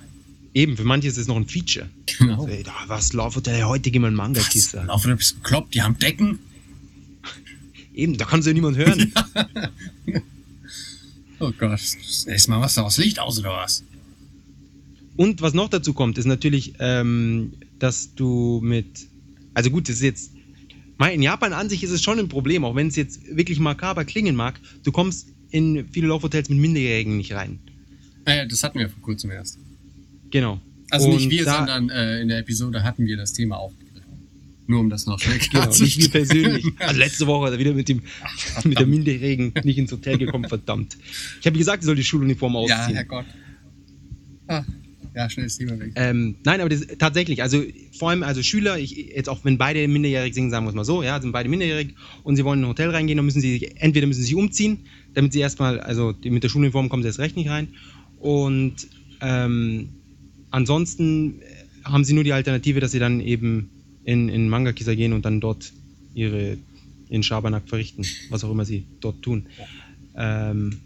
[0.55, 1.89] Eben, für manche ist es noch ein Feature.
[2.19, 2.47] Genau.
[2.47, 4.85] Ey, da, was, Love Hotel, heute gehen wir in Manga-Kiste.
[4.87, 6.39] Laufen du bist bekloppt, die haben Decken.
[7.95, 9.13] Eben, da kann so niemand hören.
[11.43, 13.83] Oh Gott, ist mal was da aus Licht aus oder was?
[15.17, 18.87] Und was noch dazu kommt, ist natürlich, ähm, dass du mit,
[19.53, 20.31] also gut, das ist jetzt,
[21.13, 24.05] in Japan an sich ist es schon ein Problem, auch wenn es jetzt wirklich makaber
[24.05, 27.59] klingen mag, du kommst in viele Laufhotels mit Minderjährigen nicht rein.
[28.25, 29.59] Äh, das hatten wir vor kurzem erst.
[30.31, 30.61] Genau.
[30.91, 34.13] Also nicht Und wir, da- sondern äh, in der Episode hatten wir das Thema aufgegriffen.
[34.69, 36.65] Nur um das noch schnell Genau, nicht wir persönlich.
[36.79, 38.03] Also letzte Woche ist er wieder mit, dem,
[38.65, 40.97] mit der Minderjährigen nicht ins Hotel gekommen, verdammt.
[41.41, 42.95] Ich habe gesagt, sie soll die Schuluniform Ja, ausziehen.
[42.97, 43.27] Herrgott.
[44.47, 44.65] Ah,
[45.15, 45.93] ja, schnell das Thema weg.
[45.97, 47.63] Ähm, nein, aber das, tatsächlich, also
[47.99, 50.85] vor allem also Schüler, ich, jetzt auch wenn beide minderjährig sind, sagen wir es mal
[50.85, 53.71] so, ja, sind beide minderjährig und sie wollen in ein Hotel reingehen, dann müssen sie,
[53.77, 54.81] entweder müssen sie umziehen,
[55.15, 57.69] damit sie erstmal, also mit der Schuluniform kommen sie erst recht nicht rein
[58.19, 58.89] und
[59.21, 59.91] ähm,
[60.51, 61.41] ansonsten
[61.85, 63.71] haben sie nur die Alternative, dass sie dann eben
[64.05, 65.73] in, in Manga-Kisa gehen und dann dort
[66.15, 66.57] ihre,
[67.09, 69.47] ihren Schabernack verrichten, was auch immer sie dort tun.
[70.17, 70.79] Ähm,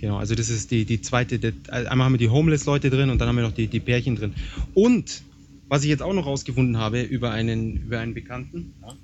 [0.00, 1.38] Genau, also das ist die, die zweite.
[1.38, 4.16] Die, einmal haben wir die Homeless-Leute drin und dann haben wir noch die, die Pärchen
[4.16, 4.32] drin.
[4.72, 5.22] Und
[5.68, 8.96] was ich jetzt auch noch rausgefunden habe über einen, über einen Bekannten, Ja.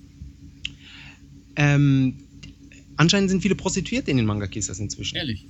[1.57, 2.15] ähm,
[2.97, 5.17] anscheinend sind viele Prostituierte in den Manga-Kissers inzwischen.
[5.17, 5.47] Ehrlich.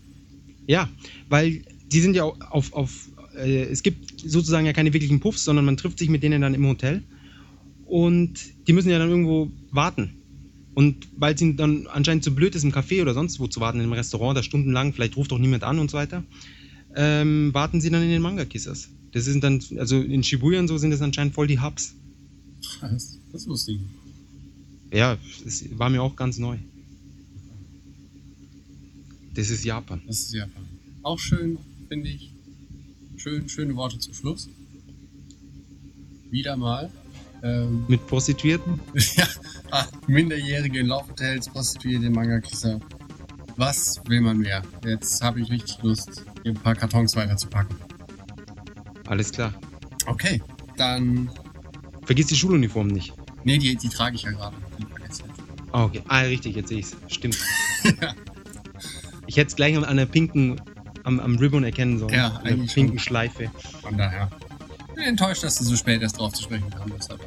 [0.67, 0.89] Ja,
[1.29, 5.45] weil die sind ja au- auf, auf äh, es gibt sozusagen ja keine wirklichen Puffs,
[5.45, 7.05] sondern man trifft sich mit denen dann im Hotel
[7.87, 8.35] und
[8.67, 10.11] die müssen ja dann irgendwo warten.
[10.77, 13.61] Und weil es ihnen dann anscheinend zu blöd ist, im Café oder sonst wo zu
[13.61, 16.23] warten, im Restaurant, da stundenlang, vielleicht ruft auch niemand an und so weiter,
[16.95, 18.91] ähm, warten sie dann in den Manga-Kissers.
[19.13, 21.95] Das sind dann, also in Shibuya und so sind das anscheinend voll die Hubs.
[22.83, 23.81] Das, das wusste ich.
[24.93, 26.59] Ja, das war mir auch ganz neu.
[29.33, 30.03] Das ist Japan.
[30.07, 30.63] Das ist Japan.
[31.03, 31.57] Auch schön,
[31.89, 32.33] finde ich.
[33.17, 34.51] Schön, schöne Worte zum Schluss.
[36.31, 36.93] Wieder mal.
[37.43, 38.81] Ähm, Mit Prostituierten?
[39.17, 39.27] ja,
[39.71, 42.81] ah, minderjährige in Laufhotels, Prostituierte, Manga-Kisser.
[43.57, 44.63] Was will man mehr?
[44.85, 47.77] Jetzt habe ich richtig Lust, hier ein paar Kartons weiterzupacken.
[49.07, 49.55] Alles klar.
[50.07, 50.43] Okay,
[50.77, 51.31] dann.
[52.05, 53.13] Vergiss die Schuluniform nicht.
[53.45, 54.57] Nee, die, die trage ich ja gerade.
[54.79, 54.87] Ich.
[55.73, 56.03] Ah, okay.
[56.09, 56.97] Ah, richtig, jetzt sehe ich's.
[57.09, 57.39] Stimmt.
[58.03, 58.15] Ja.
[59.29, 60.61] Ich hätte es gleich an der pinken,
[61.05, 62.15] am, am Ribbon erkennen sollen.
[62.15, 62.99] Ja, An der pinken schon.
[62.99, 63.51] Schleife.
[63.83, 64.29] Von daher.
[64.95, 67.13] Bin enttäuscht, dass du so spät erst drauf zu sprechen kamst.
[67.13, 67.25] Aber.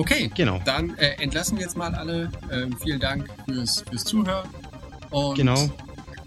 [0.00, 0.60] Okay, Genau.
[0.64, 2.30] dann äh, entlassen wir jetzt mal alle.
[2.50, 4.48] Ähm, vielen Dank fürs, fürs Zuhören.
[5.10, 5.70] Und Genau.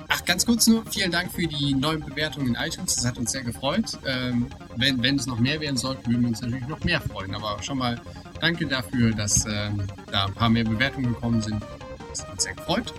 [0.09, 2.95] Ach, ganz kurz nur, vielen Dank für die neuen Bewertungen in iTunes.
[2.95, 3.97] Das hat uns sehr gefreut.
[4.05, 7.34] Ähm, wenn, wenn es noch mehr werden sollten, würden wir uns natürlich noch mehr freuen.
[7.34, 7.99] Aber schon mal
[8.39, 11.63] danke dafür, dass ähm, da ein paar mehr Bewertungen gekommen sind.
[12.09, 12.93] Das hat uns sehr gefreut.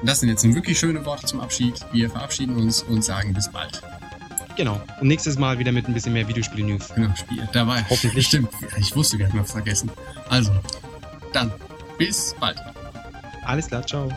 [0.00, 1.74] Und das sind jetzt wirklich schöne Worte zum Abschied.
[1.92, 3.80] Wir verabschieden uns und sagen bis bald.
[4.58, 4.80] Genau.
[5.00, 6.92] Und nächstes Mal wieder mit ein bisschen mehr Videospiel-News.
[6.92, 7.48] Genau, Spiel.
[7.52, 7.86] Dabei.
[7.88, 8.26] Hoffentlich.
[8.26, 8.50] Stimmt.
[8.76, 9.88] Ich wusste, wir hatten was vergessen.
[10.28, 10.50] Also,
[11.32, 11.52] dann,
[11.96, 12.58] bis bald.
[13.44, 14.10] Alles klar, ciao.